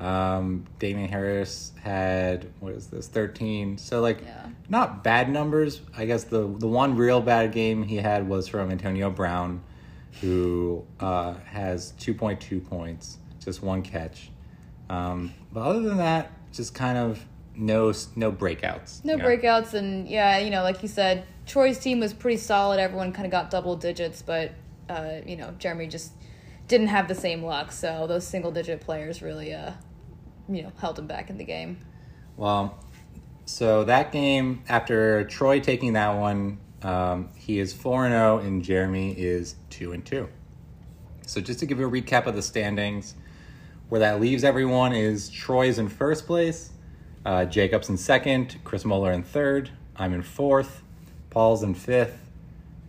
Um, 0.00 0.64
Damien 0.78 1.10
Harris 1.10 1.72
had, 1.82 2.46
what 2.60 2.72
is 2.72 2.86
this, 2.86 3.06
13. 3.06 3.76
So, 3.76 4.00
like, 4.00 4.22
Yeah. 4.22 4.46
not 4.68 5.04
bad 5.04 5.28
numbers. 5.30 5.82
I 5.96 6.06
guess 6.06 6.24
the, 6.24 6.38
the 6.58 6.66
one 6.66 6.96
real 6.96 7.20
bad 7.20 7.52
game 7.52 7.82
he 7.82 7.96
had 7.96 8.26
was 8.26 8.48
from 8.48 8.70
Antonio 8.70 9.10
Brown, 9.10 9.62
who 10.22 10.84
uh, 11.00 11.34
has 11.44 11.92
2.2 11.98 12.66
points, 12.66 13.18
just 13.44 13.62
one 13.62 13.82
catch. 13.82 14.30
Um, 14.88 15.34
but 15.52 15.60
other 15.60 15.80
than 15.82 15.98
that, 15.98 16.32
just 16.52 16.74
kind 16.74 16.96
of 16.96 17.24
no 17.54 17.92
no 18.16 18.32
breakouts. 18.32 19.04
No 19.04 19.12
you 19.12 19.18
know? 19.18 19.24
breakouts, 19.24 19.74
and 19.74 20.08
yeah, 20.08 20.38
you 20.38 20.50
know, 20.50 20.62
like 20.62 20.82
you 20.82 20.88
said, 20.88 21.24
Troy's 21.46 21.78
team 21.78 22.00
was 22.00 22.12
pretty 22.12 22.38
solid. 22.38 22.80
Everyone 22.80 23.12
kind 23.12 23.26
of 23.26 23.30
got 23.30 23.50
double 23.50 23.76
digits, 23.76 24.22
but 24.22 24.52
uh, 24.88 25.16
you 25.26 25.36
know, 25.36 25.54
Jeremy 25.58 25.86
just 25.86 26.12
didn't 26.68 26.88
have 26.88 27.06
the 27.06 27.14
same 27.14 27.42
luck. 27.44 27.70
So 27.70 28.06
those 28.08 28.26
single 28.26 28.50
digit 28.50 28.80
players 28.80 29.22
really, 29.22 29.52
uh, 29.54 29.72
you 30.50 30.62
know, 30.62 30.72
held 30.80 30.98
him 30.98 31.06
back 31.06 31.30
in 31.30 31.38
the 31.38 31.44
game. 31.44 31.78
Well, 32.36 32.78
so 33.44 33.84
that 33.84 34.12
game 34.12 34.62
after 34.68 35.24
Troy 35.24 35.60
taking 35.60 35.94
that 35.94 36.10
one, 36.10 36.58
um, 36.82 37.28
he 37.36 37.58
is 37.58 37.72
four 37.72 38.04
and 38.04 38.12
zero, 38.12 38.38
and 38.38 38.62
Jeremy 38.62 39.12
is 39.12 39.56
two 39.68 39.92
and 39.92 40.04
two. 40.04 40.28
So 41.26 41.40
just 41.40 41.60
to 41.60 41.66
give 41.66 41.78
you 41.78 41.86
a 41.86 41.90
recap 41.90 42.26
of 42.26 42.34
the 42.34 42.42
standings, 42.42 43.14
where 43.88 44.00
that 44.00 44.20
leaves 44.20 44.44
everyone 44.44 44.92
is 44.92 45.28
Troy's 45.30 45.78
in 45.78 45.88
first 45.88 46.26
place, 46.26 46.70
uh, 47.24 47.44
Jacob's 47.44 47.88
in 47.88 47.96
second, 47.96 48.56
Chris 48.64 48.84
Muller 48.84 49.12
in 49.12 49.22
third, 49.22 49.70
I'm 49.96 50.14
in 50.14 50.22
fourth, 50.22 50.82
Paul's 51.28 51.62
in 51.62 51.74
fifth, 51.74 52.30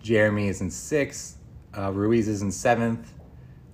Jeremy 0.01 0.47
is 0.47 0.61
in 0.61 0.71
sixth, 0.71 1.37
uh, 1.77 1.91
Ruiz 1.91 2.27
is 2.27 2.41
in 2.41 2.51
seventh, 2.51 3.13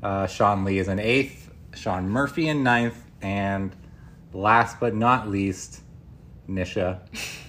uh, 0.02 0.26
Sean 0.28 0.64
Lee 0.64 0.80
is 0.80 0.88
in 0.88 1.00
eighth, 1.00 1.52
Sean 1.76 2.10
Murphy 2.10 2.48
in 2.48 2.64
ninth, 2.64 3.04
and 3.28 3.76
last 4.34 4.80
but 4.80 4.96
not 4.96 5.30
least, 5.30 5.82
Nisha 6.48 7.00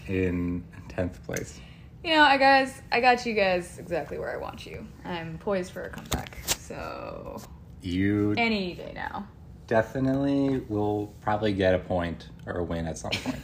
in 0.09 0.65
tenth 0.89 1.25
place. 1.25 1.61
You 2.03 2.15
know, 2.15 2.23
I 2.25 2.37
guys, 2.37 2.83
I 2.91 3.01
got 3.01 3.25
you 3.27 3.35
guys 3.35 3.79
exactly 3.79 4.19
where 4.19 4.33
I 4.33 4.37
want 4.39 4.67
you. 4.67 4.87
I'm 5.05 5.39
poised 5.39 5.73
for 5.73 5.83
a 5.85 5.91
comeback. 5.91 6.37
So 6.47 7.41
You 7.83 8.35
any 8.37 8.75
day 8.75 8.93
now. 8.95 9.27
definitely 9.67 10.61
will 10.69 11.15
probably 11.21 11.53
get 11.53 11.75
a 11.75 11.79
point 11.79 12.29
or 12.47 12.59
a 12.59 12.65
win 12.65 12.87
at 12.87 12.99
some 12.99 13.11
point. 13.11 13.43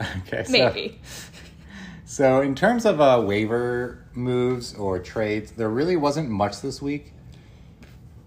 okay, 0.18 0.44
so, 0.44 0.52
Maybe. 0.52 1.00
So 2.04 2.40
in 2.42 2.54
terms 2.54 2.84
of 2.86 3.00
uh, 3.00 3.22
waiver 3.26 4.04
moves 4.14 4.74
or 4.74 4.98
trades, 5.00 5.50
there 5.52 5.68
really 5.70 5.96
wasn't 5.96 6.28
much 6.28 6.60
this 6.60 6.80
week. 6.80 7.12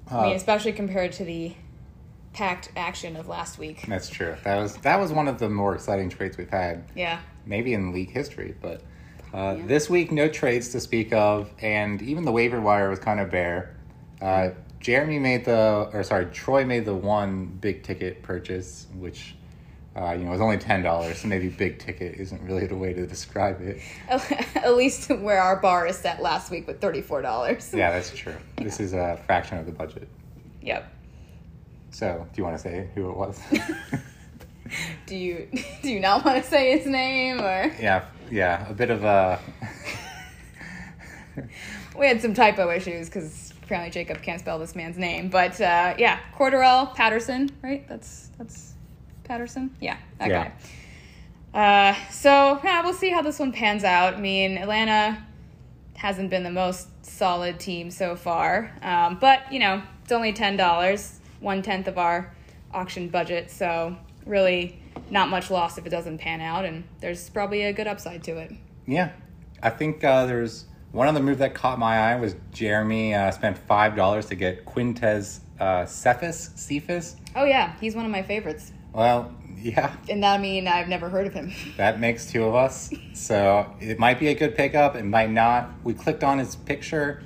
I 0.10 0.24
mean, 0.24 0.32
Uh, 0.34 0.36
especially 0.36 0.74
compared 0.74 1.12
to 1.14 1.24
the 1.24 1.54
packed 2.34 2.72
action 2.76 3.16
of 3.16 3.28
last 3.28 3.58
week. 3.58 3.86
that's 3.88 4.10
true. 4.10 4.36
That 4.44 4.58
was 4.58 4.76
that 4.78 5.00
was 5.00 5.12
one 5.12 5.28
of 5.28 5.40
the 5.40 5.50
more 5.50 5.76
exciting 5.76 6.10
trades 6.10 6.38
we've 6.38 6.50
had, 6.50 6.84
Yeah. 6.96 7.20
maybe 7.46 7.74
in 7.74 7.92
league 7.92 8.12
history. 8.12 8.56
But 8.62 8.82
uh, 9.34 9.56
Yeah. 9.58 9.66
this 9.68 9.90
week, 9.90 10.12
no 10.12 10.28
trades 10.30 10.70
to 10.70 10.80
speak 10.80 11.12
of, 11.14 11.52
and 11.62 12.02
even 12.02 12.26
the 12.26 12.32
waiver 12.32 12.62
wire 12.62 12.90
was 12.90 13.00
kind 13.00 13.20
of 13.20 13.30
bare. 13.32 13.76
Uh, 14.22 14.50
Jeremy 14.80 15.20
made 15.20 15.44
the, 15.46 15.90
or 15.92 16.04
sorry, 16.04 16.26
Troy 16.28 16.66
made 16.66 16.86
the 16.86 16.96
one 16.96 17.46
big 17.60 17.84
ticket 17.84 18.22
purchase, 18.24 18.88
which 18.98 19.36
uh, 19.96 20.14
you 20.14 20.24
know 20.24 20.32
was 20.32 20.40
only 20.40 20.58
ten 20.58 20.82
dollars. 20.84 21.18
So 21.20 21.28
maybe 21.28 21.50
big 21.50 21.80
ticket 21.80 22.16
isn't 22.20 22.42
really 22.44 22.66
the 22.68 22.76
way 22.76 22.94
to 22.94 23.06
describe 23.06 23.60
it. 23.62 23.82
At 24.56 24.76
least 24.76 25.10
where 25.10 25.42
our 25.42 25.58
bar 25.58 25.86
is 25.88 25.98
set 25.98 26.22
last 26.22 26.50
week 26.52 26.68
with 26.68 26.80
thirty-four 26.80 27.22
dollars. 27.22 27.74
Yeah, 27.74 27.92
that's 27.92 28.12
true. 28.16 28.36
This 28.58 28.80
is 28.80 28.94
a 28.94 29.20
fraction 29.26 29.58
of 29.58 29.66
the 29.66 29.72
budget. 29.74 30.08
Yep. 30.62 30.94
So, 31.92 32.28
do 32.32 32.38
you 32.40 32.44
want 32.44 32.58
to 32.58 32.62
say 32.62 32.90
who 32.96 33.10
it 33.10 33.18
was? 33.18 33.40
Do 35.08 35.16
you 35.16 35.48
do 35.82 35.90
you 35.90 36.00
not 36.00 36.24
want 36.24 36.44
to 36.44 36.48
say 36.48 36.78
his 36.78 36.86
name 36.86 37.42
or 37.42 37.74
yeah, 37.80 38.06
yeah, 38.30 38.70
a 38.70 38.74
bit 38.74 38.92
of 38.92 39.04
a. 39.04 39.40
we 41.98 42.06
had 42.06 42.22
some 42.22 42.36
typo 42.36 42.70
issues 42.70 43.08
because 43.10 43.52
apparently 43.64 43.90
Jacob 43.92 44.22
can't 44.22 44.40
spell 44.40 44.60
this 44.60 44.76
man's 44.76 44.98
name. 44.98 45.30
But 45.30 45.60
uh, 45.60 45.96
yeah, 45.98 46.20
Cordarrelle 46.38 46.94
Patterson, 46.94 47.50
right? 47.64 47.88
That's 47.88 48.30
that's 48.38 48.74
Patterson. 49.24 49.76
Yeah, 49.82 49.98
that 50.20 50.30
Yeah. 50.30 50.52
guy. 51.54 51.90
Uh, 51.92 52.12
so 52.12 52.60
yeah, 52.64 52.84
we'll 52.84 52.94
see 52.94 53.10
how 53.10 53.24
this 53.24 53.40
one 53.40 53.52
pans 53.52 53.84
out. 53.84 54.14
I 54.14 54.20
mean, 54.20 54.58
Atlanta 54.58 55.26
hasn't 55.96 56.30
been 56.30 56.44
the 56.44 56.52
most 56.52 56.88
solid 57.04 57.60
team 57.60 57.90
so 57.90 58.16
far, 58.16 58.72
um, 58.84 59.18
but 59.20 59.52
you 59.52 59.58
know 59.60 59.82
it's 60.04 60.12
only 60.12 60.32
ten 60.34 60.58
dollars, 60.58 61.19
one 61.40 61.62
tenth 61.62 61.88
of 61.88 61.98
our 61.98 62.34
auction 62.72 63.10
budget. 63.10 63.52
So 63.52 63.96
really, 64.26 64.80
not 65.10 65.30
much 65.30 65.50
loss 65.50 65.78
if 65.78 65.86
it 65.86 65.90
doesn't 65.90 66.20
pan 66.20 66.42
out, 66.42 66.66
and 66.66 66.84
there's 67.00 67.30
probably 67.30 67.64
a 67.64 67.74
good 67.74 67.88
upside 67.88 68.24
to 68.24 68.38
it. 68.38 68.52
Yeah, 68.86 69.12
I 69.62 69.70
think 69.70 70.04
uh, 70.04 70.26
there's 70.26 70.66
one 70.92 71.08
other 71.08 71.22
move 71.22 71.38
that 71.40 71.54
caught 71.54 71.80
my 71.80 72.12
eye 72.12 72.16
was 72.20 72.36
Jeremy 72.52 73.14
uh, 73.14 73.32
spent 73.32 73.58
five 73.58 73.96
dollars 73.96 74.28
to 74.28 74.36
get 74.36 74.66
Quintez 74.66 75.40
uh, 75.60 75.86
Cephus. 75.86 76.52
Cephus. 76.56 77.16
Oh 77.36 77.46
yeah, 77.46 77.76
he's 77.80 77.96
one 77.96 78.06
of 78.06 78.12
my 78.12 78.24
favorites. 78.24 78.72
Well, 78.94 79.34
yeah, 79.62 79.96
And 80.10 80.24
that 80.24 80.40
I 80.40 80.42
mean 80.42 80.68
I've 80.68 80.88
never 80.88 81.10
heard 81.10 81.28
of 81.28 81.34
him. 81.34 81.52
that 81.78 82.00
makes 82.00 82.32
two 82.32 82.44
of 82.46 82.56
us. 82.56 82.92
So 83.14 83.76
it 83.80 84.00
might 84.00 84.20
be 84.20 84.30
a 84.30 84.34
good 84.36 84.56
pickup. 84.56 84.96
It 84.96 85.04
might 85.04 85.30
not. 85.30 85.72
We 85.84 85.94
clicked 85.94 86.24
on 86.24 86.40
his 86.40 86.56
picture. 86.56 87.24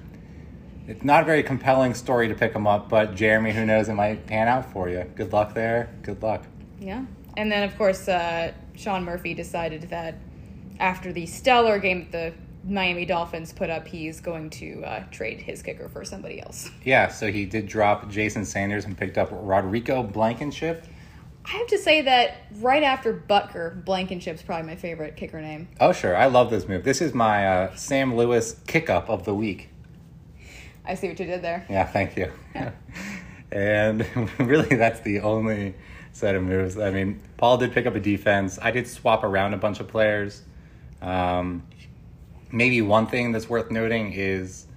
It's 0.88 1.04
not 1.04 1.24
a 1.24 1.26
very 1.26 1.44
compelling 1.44 1.94
story 1.94 2.28
to 2.28 2.36
pick 2.36 2.54
him 2.54 2.68
up, 2.68 2.90
but 2.90 3.16
Jeremy, 3.16 3.54
who 3.54 3.66
knows, 3.66 3.88
it 3.90 3.94
might 3.94 4.28
pan 4.28 4.48
out 4.48 4.72
for 4.72 4.90
you. 4.90 5.04
Good 5.16 5.32
luck 5.32 5.54
there. 5.54 5.90
Good 6.02 6.22
luck. 6.22 6.44
yeah. 6.80 7.06
And 7.36 7.52
then 7.52 7.64
of 7.64 7.76
course 7.78 8.08
uh, 8.08 8.52
Sean 8.76 9.04
Murphy 9.04 9.34
decided 9.34 9.90
that 9.90 10.16
after 10.80 11.12
the 11.12 11.26
stellar 11.26 11.80
game 11.80 12.08
that 12.12 12.36
the 12.66 12.72
Miami 12.72 13.06
Dolphins 13.06 13.52
put 13.52 13.70
up, 13.70 13.88
he's 13.88 14.22
going 14.22 14.50
to 14.52 14.84
uh, 14.86 15.04
trade 15.12 15.42
his 15.42 15.62
kicker 15.62 15.90
for 15.90 16.06
somebody 16.06 16.42
else. 16.42 16.70
Yeah, 16.84 17.08
so 17.10 17.32
he 17.32 17.46
did 17.46 17.68
drop 17.68 18.10
Jason 18.10 18.46
Sanders 18.46 18.86
and 18.86 18.98
picked 18.98 19.18
up 19.18 19.30
Rodrigo 19.32 20.04
Blankenship. 20.04 20.86
I 21.46 21.50
have 21.58 21.68
to 21.68 21.78
say 21.78 22.02
that 22.04 22.36
right 22.62 22.84
after 22.84 23.14
Butker, 23.14 23.84
Blankenship's 23.84 24.42
probably 24.44 24.68
my 24.68 24.76
favorite 24.78 25.18
kicker 25.18 25.42
name. 25.42 25.68
Oh, 25.80 25.92
sure. 25.92 26.16
I 26.16 26.28
love 26.28 26.50
this 26.52 26.68
move. 26.70 26.84
This 26.86 27.02
is 27.02 27.14
my 27.14 27.48
uh, 27.48 27.76
Sam 27.76 28.16
Lewis 28.16 28.56
kick 28.68 28.90
up 28.90 29.10
of 29.10 29.26
the 29.26 29.34
week. 29.36 29.70
I 30.86 30.96
see 30.96 31.08
what 31.08 31.20
you 31.20 31.26
did 31.26 31.42
there. 31.42 31.66
Yeah, 31.70 31.86
thank 31.86 32.18
you. 32.18 32.32
and 33.52 34.06
really, 34.40 34.76
that's 34.76 35.00
the 35.02 35.22
only 35.22 35.76
set 36.12 36.36
of 36.36 36.44
moves. 36.44 36.78
I 36.78 36.92
mean, 36.92 37.22
Paul 37.38 37.58
did 37.58 37.72
pick 37.74 37.86
up 37.86 37.96
a 37.96 38.00
defense. 38.00 38.60
I 38.62 38.72
did 38.72 38.88
swap 38.88 39.24
around 39.24 39.54
a 39.54 39.58
bunch 39.58 39.80
of 39.80 39.88
players. 39.88 40.42
Um, 41.02 41.64
maybe 42.52 42.82
one 42.82 43.08
thing 43.08 43.32
that's 43.32 43.50
worth 43.50 43.72
noting 43.72 44.14
is 44.14 44.68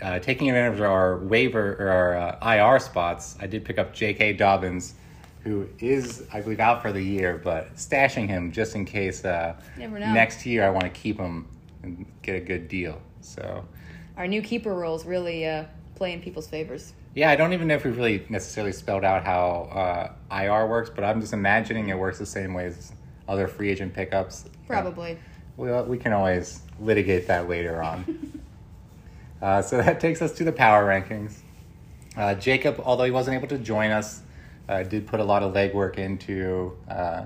uh, 0.00 0.18
taking 0.20 0.48
advantage 0.48 0.80
of 0.80 0.86
our 0.86 1.18
waiver 1.18 1.74
or 1.74 1.88
our 1.88 2.16
uh, 2.16 2.54
IR 2.74 2.78
spots. 2.78 3.36
I 3.40 3.46
did 3.46 3.64
pick 3.64 3.78
up 3.78 3.92
J.K. 3.92 4.34
Dobbins, 4.34 4.94
who 5.42 5.68
is, 5.78 6.26
I 6.32 6.40
believe, 6.40 6.60
out 6.60 6.82
for 6.82 6.92
the 6.92 7.02
year, 7.02 7.40
but 7.42 7.74
stashing 7.76 8.28
him 8.28 8.52
just 8.52 8.74
in 8.74 8.84
case 8.84 9.24
uh, 9.24 9.54
Never 9.76 9.98
know. 9.98 10.12
next 10.12 10.46
year 10.46 10.64
I 10.64 10.70
want 10.70 10.84
to 10.84 10.90
keep 10.90 11.18
him 11.18 11.46
and 11.82 12.06
get 12.22 12.36
a 12.36 12.40
good 12.40 12.68
deal. 12.68 13.00
So. 13.20 13.64
Our 14.16 14.26
new 14.26 14.40
keeper 14.40 14.74
rules 14.74 15.04
really 15.04 15.46
uh, 15.46 15.64
play 15.94 16.12
in 16.12 16.20
people's 16.20 16.46
favors. 16.46 16.94
Yeah, 17.14 17.30
I 17.30 17.36
don't 17.36 17.52
even 17.52 17.68
know 17.68 17.74
if 17.74 17.84
we've 17.84 17.96
really 17.96 18.24
necessarily 18.28 18.72
spelled 18.72 19.04
out 19.04 19.24
how 19.24 19.68
uh, 20.30 20.36
IR 20.42 20.66
works, 20.66 20.90
but 20.94 21.04
I'm 21.04 21.20
just 21.20 21.32
imagining 21.32 21.88
it 21.88 21.98
works 21.98 22.18
the 22.18 22.26
same 22.26 22.54
way 22.54 22.66
as 22.66 22.92
other 23.28 23.46
free 23.48 23.70
agent 23.70 23.94
pickups. 23.94 24.44
Probably. 24.66 25.18
We, 25.56 25.72
we 25.82 25.98
can 25.98 26.12
always 26.12 26.60
litigate 26.80 27.26
that 27.28 27.48
later 27.48 27.82
on. 27.82 28.42
uh, 29.42 29.62
so 29.62 29.78
that 29.78 30.00
takes 30.00 30.22
us 30.22 30.32
to 30.32 30.44
the 30.44 30.52
power 30.52 30.86
rankings. 30.86 31.38
Uh, 32.16 32.34
Jacob, 32.34 32.80
although 32.84 33.04
he 33.04 33.10
wasn't 33.10 33.36
able 33.36 33.48
to 33.48 33.58
join 33.58 33.90
us, 33.90 34.22
uh, 34.68 34.82
did 34.82 35.06
put 35.06 35.20
a 35.20 35.24
lot 35.24 35.42
of 35.42 35.54
legwork 35.54 35.98
into, 35.98 36.76
uh, 36.90 37.24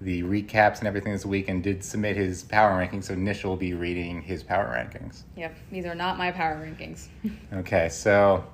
the 0.00 0.22
recaps 0.22 0.78
and 0.78 0.88
everything 0.88 1.12
this 1.12 1.26
week 1.26 1.48
and 1.48 1.62
did 1.62 1.84
submit 1.84 2.16
his 2.16 2.42
power 2.42 2.70
rankings. 2.70 3.04
So 3.04 3.14
Nish 3.14 3.44
will 3.44 3.56
be 3.56 3.74
reading 3.74 4.22
his 4.22 4.42
power 4.42 4.66
rankings. 4.66 5.24
Yep, 5.36 5.56
these 5.70 5.84
are 5.84 5.94
not 5.94 6.16
my 6.16 6.30
power 6.30 6.56
rankings. 6.56 7.08
Okay, 7.52 7.88
so 7.88 8.44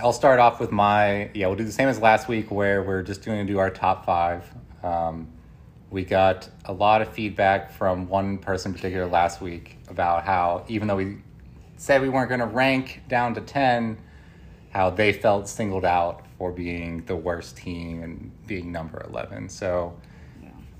I'll 0.00 0.12
start 0.12 0.38
off 0.38 0.60
with 0.60 0.70
my 0.70 1.30
yeah. 1.34 1.46
We'll 1.46 1.56
do 1.56 1.64
the 1.64 1.72
same 1.72 1.88
as 1.88 1.98
last 1.98 2.28
week, 2.28 2.50
where 2.50 2.82
we're 2.82 3.02
just 3.02 3.24
going 3.24 3.44
to 3.44 3.52
do 3.52 3.58
our 3.58 3.70
top 3.70 4.04
five. 4.04 4.44
Um, 4.82 5.28
we 5.90 6.04
got 6.04 6.48
a 6.66 6.72
lot 6.72 7.02
of 7.02 7.08
feedback 7.08 7.72
from 7.72 8.06
one 8.08 8.38
person 8.38 8.70
in 8.70 8.74
particular 8.76 9.06
last 9.06 9.40
week 9.40 9.78
about 9.88 10.24
how 10.24 10.64
even 10.68 10.86
though 10.86 10.96
we 10.96 11.18
said 11.78 12.02
we 12.02 12.08
weren't 12.08 12.28
going 12.28 12.40
to 12.40 12.46
rank 12.46 13.02
down 13.08 13.34
to 13.34 13.40
ten, 13.40 13.98
how 14.70 14.90
they 14.90 15.12
felt 15.12 15.48
singled 15.48 15.84
out 15.84 16.26
for 16.36 16.52
being 16.52 17.04
the 17.06 17.16
worst 17.16 17.56
team 17.56 18.02
and 18.02 18.30
being 18.46 18.70
number 18.70 19.04
eleven. 19.08 19.48
So. 19.48 19.98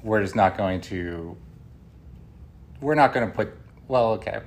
We're 0.02 0.22
just 0.22 0.36
not 0.36 0.56
going 0.56 0.80
to. 0.82 1.36
We're 2.80 2.94
not 2.94 3.12
going 3.12 3.28
to 3.28 3.34
put. 3.34 3.54
Well, 3.88 4.12
okay, 4.12 4.40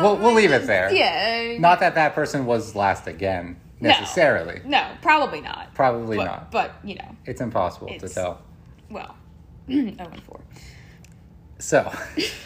we'll 0.00 0.16
we'll 0.16 0.34
leave 0.34 0.52
it 0.52 0.66
there. 0.66 0.92
Yeah. 0.92 1.58
Not 1.58 1.80
that 1.80 1.94
that 1.94 2.14
person 2.14 2.46
was 2.46 2.74
last 2.74 3.06
again 3.06 3.60
necessarily. 3.80 4.60
No, 4.64 4.86
probably 5.02 5.40
not. 5.40 5.74
Probably 5.74 6.16
but, 6.16 6.24
not. 6.24 6.50
But, 6.50 6.74
you 6.84 6.96
know, 6.96 7.16
It's 7.26 7.40
impossible 7.40 7.88
to 7.98 8.08
tell. 8.08 8.42
well, 8.90 9.16
0 9.68 9.94
and 9.98 10.22
4. 10.22 10.40
So, 11.58 11.92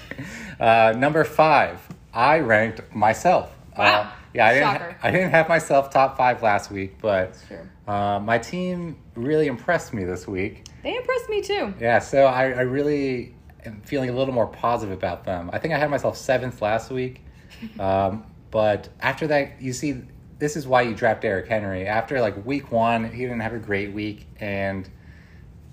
uh, 0.60 0.94
number 0.96 1.24
five, 1.24 1.86
I 2.12 2.38
ranked 2.38 2.94
myself. 2.94 3.54
Wow. 3.76 3.84
Uh, 3.84 4.10
yeah, 4.34 4.46
I 4.46 4.54
didn't. 4.54 4.72
Shocker. 4.72 4.96
I 5.02 5.10
didn't 5.10 5.30
have 5.30 5.48
myself 5.48 5.90
top 5.90 6.16
five 6.16 6.42
last 6.42 6.70
week, 6.70 6.96
but 7.00 7.36
uh, 7.88 8.18
my 8.20 8.36
team 8.38 8.96
really 9.14 9.46
impressed 9.46 9.94
me 9.94 10.04
this 10.04 10.26
week. 10.26 10.66
They 10.82 10.96
impressed 10.96 11.28
me 11.30 11.40
too. 11.40 11.72
Yeah, 11.80 11.98
so 12.00 12.26
I, 12.26 12.50
I 12.50 12.60
really 12.62 13.34
am 13.64 13.80
feeling 13.82 14.10
a 14.10 14.12
little 14.12 14.34
more 14.34 14.46
positive 14.48 14.96
about 14.96 15.24
them. 15.24 15.48
I 15.52 15.58
think 15.58 15.72
I 15.72 15.78
had 15.78 15.88
myself 15.90 16.16
seventh 16.16 16.60
last 16.60 16.90
week, 16.90 17.22
um, 17.80 18.24
but 18.50 18.88
after 19.00 19.26
that, 19.28 19.62
you 19.62 19.72
see, 19.72 20.02
this 20.38 20.56
is 20.56 20.66
why 20.66 20.82
you 20.82 20.94
draft 20.94 21.22
Derrick 21.22 21.48
Henry. 21.48 21.86
After 21.86 22.20
like 22.20 22.44
week 22.44 22.70
one, 22.72 23.10
he 23.10 23.22
didn't 23.22 23.40
have 23.40 23.54
a 23.54 23.58
great 23.58 23.92
week, 23.92 24.26
and 24.40 24.88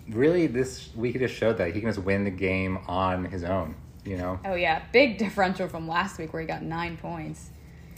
really 0.10 0.48
this 0.48 0.94
week 0.96 1.16
it 1.16 1.20
just 1.20 1.36
showed 1.36 1.58
that 1.58 1.74
he 1.74 1.80
can 1.82 1.90
just 1.90 2.00
win 2.00 2.24
the 2.24 2.30
game 2.32 2.78
on 2.88 3.26
his 3.26 3.44
own. 3.44 3.76
You 4.04 4.18
know, 4.18 4.40
Oh, 4.46 4.56
yeah. 4.56 4.82
Big 4.92 5.20
differential 5.20 5.68
from 5.68 5.88
last 5.88 6.18
week 6.18 6.34
where 6.34 6.42
he 6.42 6.48
got 6.48 6.64
nine 6.64 6.98
points. 6.98 7.50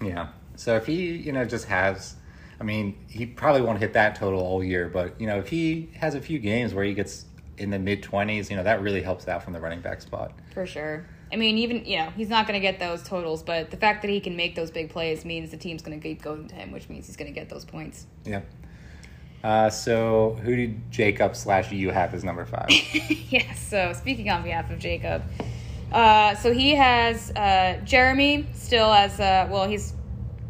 yeah. 0.02 0.28
So 0.56 0.76
if 0.76 0.86
he, 0.86 1.16
you 1.18 1.32
know, 1.32 1.46
just 1.46 1.66
has. 1.66 2.16
I 2.60 2.66
mean, 2.66 2.96
he 3.10 3.26
probably 3.26 3.62
won't 3.62 3.80
hit 3.80 3.94
that 3.94 4.16
total 4.16 4.40
all 4.40 4.64
year, 4.64 4.88
but 4.88 5.20
you 5.20 5.28
know, 5.28 5.38
if 5.40 5.50
he 5.50 5.90
has 5.96 6.16
a 6.16 6.22
few 6.22 6.40
games 6.40 6.74
where 6.74 6.86
he 6.86 6.94
gets 6.94 7.26
in 7.58 7.72
the 7.72 7.80
mid 7.80 8.04
twenties, 8.04 8.50
you 8.50 8.56
know, 8.56 8.64
that 8.64 8.82
really 8.82 9.02
helps 9.02 9.28
out 9.28 9.44
from 9.44 9.54
the 9.54 9.60
running 9.60 9.82
back 9.82 10.02
spot. 10.02 10.32
For 10.54 10.66
sure. 10.66 11.06
I 11.34 11.36
mean, 11.36 11.58
even, 11.58 11.84
you 11.84 11.98
know, 11.98 12.12
he's 12.12 12.30
not 12.30 12.48
going 12.48 12.62
to 12.62 12.66
get 12.66 12.80
those 12.80 13.02
totals, 13.02 13.42
but 13.42 13.72
the 13.72 13.78
fact 13.78 14.04
that 14.04 14.12
he 14.12 14.20
can 14.20 14.36
make 14.36 14.54
those 14.54 14.70
big 14.70 14.92
plays 14.92 15.26
means 15.26 15.50
the 15.50 15.58
team's 15.58 15.82
going 15.82 16.00
to 16.00 16.08
keep 16.08 16.22
going 16.22 16.48
to 16.48 16.54
him, 16.54 16.72
which 16.72 16.88
means 16.90 17.08
he's 17.08 17.18
going 17.18 17.34
to 17.34 17.38
get 17.38 17.50
those 17.50 17.66
points. 17.66 18.06
Yeah. 18.24 18.42
Uh, 19.44 19.70
so 19.70 20.40
who 20.44 20.56
did 20.56 20.92
Jacob 20.92 21.36
slash 21.36 21.72
you 21.72 21.90
have 21.90 22.14
as 22.14 22.24
number 22.24 22.46
five? 22.46 22.70
yes. 23.30 23.60
So 23.68 23.94
speaking 23.94 24.30
on 24.30 24.44
behalf 24.44 24.70
of 24.70 24.78
Jacob, 24.78 25.24
uh, 25.92 26.36
so 26.36 26.54
he 26.54 26.76
has 26.76 27.32
uh, 27.32 27.82
Jeremy 27.84 28.46
still 28.54 28.94
as 28.94 29.20
uh, 29.20 29.48
well. 29.50 29.68
He's 29.68 29.94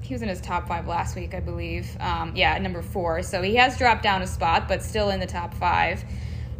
he 0.04 0.14
was 0.14 0.22
in 0.22 0.28
his 0.28 0.42
top 0.42 0.68
five 0.68 0.86
last 0.88 1.16
week, 1.16 1.34
I 1.34 1.40
believe. 1.40 1.96
Um, 2.00 2.36
yeah, 2.36 2.58
number 2.58 2.82
four. 2.82 3.24
So 3.24 3.42
he 3.42 3.56
has 3.56 3.78
dropped 3.78 4.04
down 4.04 4.22
a 4.22 4.28
spot, 4.28 4.68
but 4.68 4.84
still 4.84 5.10
in 5.10 5.20
the 5.20 5.26
top 5.26 5.54
five. 5.54 6.04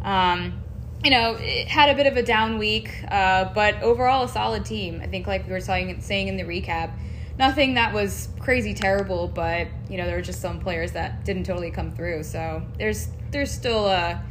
Um, 0.02 0.62
you 1.04 1.10
know, 1.10 1.34
had 1.68 1.90
a 1.90 1.94
bit 1.94 2.06
of 2.06 2.16
a 2.16 2.22
down 2.22 2.56
week, 2.56 2.90
uh, 3.10 3.52
but 3.54 3.82
overall 3.82 4.24
a 4.24 4.28
solid 4.28 4.64
team. 4.64 5.00
I 5.02 5.06
think, 5.06 5.26
like 5.26 5.46
we 5.46 5.52
were 5.52 5.60
saying, 5.60 6.00
saying 6.00 6.28
in 6.28 6.38
the 6.38 6.44
recap, 6.44 6.92
nothing 7.38 7.74
that 7.74 7.92
was 7.92 8.28
crazy 8.40 8.72
terrible, 8.72 9.28
but 9.28 9.68
you 9.90 9.98
know 9.98 10.06
there 10.06 10.16
were 10.16 10.22
just 10.22 10.40
some 10.40 10.60
players 10.60 10.92
that 10.92 11.24
didn't 11.24 11.44
totally 11.44 11.70
come 11.70 11.90
through. 11.92 12.22
So 12.22 12.62
there's 12.78 13.08
there's 13.30 13.50
still 13.50 13.86
a 13.86 14.24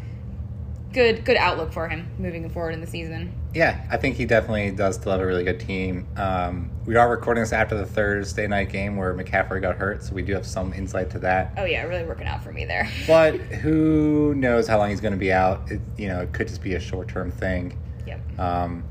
good 0.91 1.23
good 1.23 1.37
outlook 1.37 1.71
for 1.71 1.87
him 1.87 2.07
moving 2.17 2.49
forward 2.49 2.71
in 2.71 2.81
the 2.81 2.87
season. 2.87 3.33
Yeah, 3.53 3.85
I 3.91 3.97
think 3.97 4.15
he 4.15 4.25
definitely 4.25 4.71
does 4.71 4.95
still 4.95 5.11
have 5.11 5.21
a 5.21 5.25
really 5.25 5.43
good 5.43 5.59
team. 5.59 6.07
Um, 6.17 6.71
we 6.85 6.95
are 6.95 7.09
recording 7.09 7.43
this 7.43 7.53
after 7.53 7.77
the 7.77 7.85
Thursday 7.85 8.47
night 8.47 8.69
game 8.69 8.97
where 8.97 9.13
McCaffrey 9.13 9.61
got 9.61 9.75
hurt, 9.75 10.03
so 10.03 10.13
we 10.13 10.21
do 10.21 10.33
have 10.33 10.45
some 10.45 10.73
insight 10.73 11.09
to 11.11 11.19
that. 11.19 11.53
Oh 11.57 11.65
yeah, 11.65 11.83
really 11.83 12.03
working 12.03 12.27
out 12.27 12.43
for 12.43 12.51
me 12.51 12.65
there. 12.65 12.89
But 13.07 13.35
who 13.35 14.33
knows 14.35 14.67
how 14.67 14.77
long 14.77 14.89
he's 14.89 15.01
going 15.01 15.13
to 15.13 15.19
be 15.19 15.31
out? 15.31 15.71
It, 15.71 15.81
you 15.97 16.07
know, 16.07 16.21
it 16.21 16.33
could 16.33 16.47
just 16.47 16.61
be 16.63 16.73
a 16.75 16.79
short 16.79 17.07
term 17.07 17.31
thing. 17.31 17.77
Yep. 18.07 18.39
Um, 18.39 18.83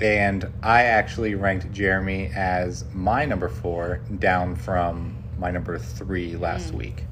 and 0.00 0.50
I 0.62 0.84
actually 0.84 1.34
ranked 1.34 1.70
Jeremy 1.72 2.30
as 2.34 2.84
my 2.92 3.24
number 3.24 3.48
four, 3.48 4.00
down 4.18 4.56
from 4.56 5.22
my 5.38 5.50
number 5.50 5.78
three 5.78 6.36
last 6.36 6.72
week. 6.72 7.04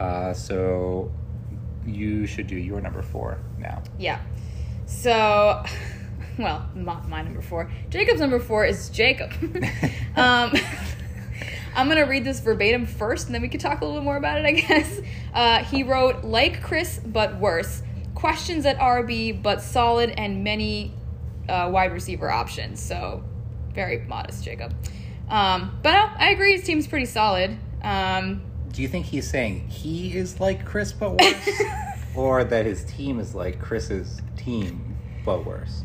Uh, 0.00 0.32
so 0.32 1.12
you 1.86 2.26
should 2.26 2.46
do 2.46 2.56
your 2.56 2.80
number 2.80 3.02
four 3.02 3.38
now. 3.58 3.82
Yeah. 3.98 4.20
So, 4.86 5.62
well, 6.38 6.68
my, 6.74 7.00
my 7.06 7.22
number 7.22 7.42
four. 7.42 7.70
Jacob's 7.88 8.20
number 8.20 8.38
four 8.38 8.64
is 8.64 8.88
Jacob. 8.90 9.32
um, 10.16 10.52
I'm 11.74 11.86
going 11.86 11.98
to 11.98 12.04
read 12.04 12.24
this 12.24 12.40
verbatim 12.40 12.86
first, 12.86 13.26
and 13.26 13.34
then 13.34 13.42
we 13.42 13.48
can 13.48 13.60
talk 13.60 13.80
a 13.80 13.84
little 13.84 14.00
bit 14.00 14.04
more 14.04 14.16
about 14.16 14.38
it, 14.38 14.44
I 14.44 14.52
guess. 14.60 15.00
Uh, 15.32 15.64
he 15.64 15.82
wrote, 15.82 16.24
like 16.24 16.62
Chris, 16.62 17.00
but 17.04 17.38
worse. 17.38 17.82
Questions 18.14 18.66
at 18.66 18.78
RB, 18.78 19.40
but 19.40 19.62
solid 19.62 20.10
and 20.10 20.42
many 20.44 20.92
uh, 21.48 21.70
wide 21.72 21.92
receiver 21.92 22.30
options. 22.30 22.82
So, 22.82 23.22
very 23.72 24.00
modest, 24.06 24.44
Jacob. 24.44 24.74
Um, 25.28 25.78
but 25.82 25.92
no, 25.92 26.10
I 26.18 26.30
agree. 26.30 26.52
His 26.52 26.64
team's 26.64 26.86
pretty 26.88 27.06
solid. 27.06 27.56
Um, 27.82 28.42
Do 28.72 28.82
you 28.82 28.88
think 28.88 29.06
he's 29.06 29.30
saying 29.30 29.68
he 29.68 30.16
is 30.16 30.40
like 30.40 30.64
Chris 30.66 30.92
but 30.92 31.20
worse? 31.20 31.62
or 32.16 32.42
that 32.42 32.66
his 32.66 32.84
team 32.84 33.20
is 33.20 33.34
like 33.34 33.60
Chris's 33.60 34.20
team 34.36 34.96
but 35.24 35.46
worse? 35.46 35.84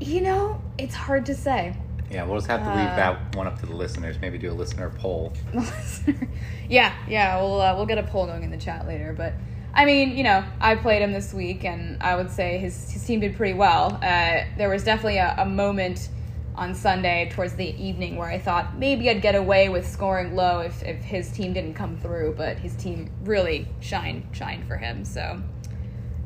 You 0.00 0.20
know, 0.20 0.60
it's 0.78 0.94
hard 0.94 1.26
to 1.26 1.34
say. 1.34 1.76
Yeah, 2.10 2.24
we'll 2.24 2.36
just 2.38 2.46
have 2.46 2.60
to 2.60 2.68
leave 2.68 2.88
Uh, 2.88 2.96
that 2.96 3.36
one 3.36 3.46
up 3.46 3.58
to 3.60 3.66
the 3.66 3.74
listeners. 3.74 4.16
Maybe 4.20 4.38
do 4.38 4.50
a 4.50 4.54
listener 4.54 4.90
poll. 4.90 5.32
yeah, 6.68 6.94
yeah, 7.08 7.40
we'll 7.40 7.60
uh, 7.60 7.74
we'll 7.76 7.86
get 7.86 7.98
a 7.98 8.02
poll 8.02 8.26
going 8.26 8.42
in 8.42 8.50
the 8.50 8.56
chat 8.56 8.86
later. 8.86 9.12
But 9.12 9.34
I 9.74 9.84
mean, 9.84 10.16
you 10.16 10.24
know, 10.24 10.42
I 10.60 10.74
played 10.76 11.02
him 11.02 11.12
this 11.12 11.34
week, 11.34 11.64
and 11.64 12.02
I 12.02 12.16
would 12.16 12.30
say 12.30 12.58
his 12.58 12.90
his 12.90 13.04
team 13.04 13.20
did 13.20 13.36
pretty 13.36 13.54
well. 13.54 13.98
Uh, 14.02 14.44
there 14.56 14.70
was 14.70 14.84
definitely 14.84 15.18
a, 15.18 15.34
a 15.38 15.44
moment 15.44 16.08
on 16.54 16.74
Sunday 16.74 17.28
towards 17.32 17.54
the 17.54 17.76
evening 17.80 18.16
where 18.16 18.28
I 18.28 18.38
thought 18.38 18.76
maybe 18.76 19.08
I'd 19.10 19.22
get 19.22 19.34
away 19.36 19.68
with 19.68 19.86
scoring 19.86 20.34
low 20.34 20.58
if, 20.60 20.82
if 20.82 20.96
his 21.04 21.30
team 21.30 21.52
didn't 21.52 21.74
come 21.74 21.96
through, 21.98 22.34
but 22.36 22.58
his 22.58 22.74
team 22.74 23.10
really 23.24 23.68
shined 23.80 24.26
shined 24.32 24.66
for 24.66 24.76
him. 24.76 25.04
So 25.04 25.40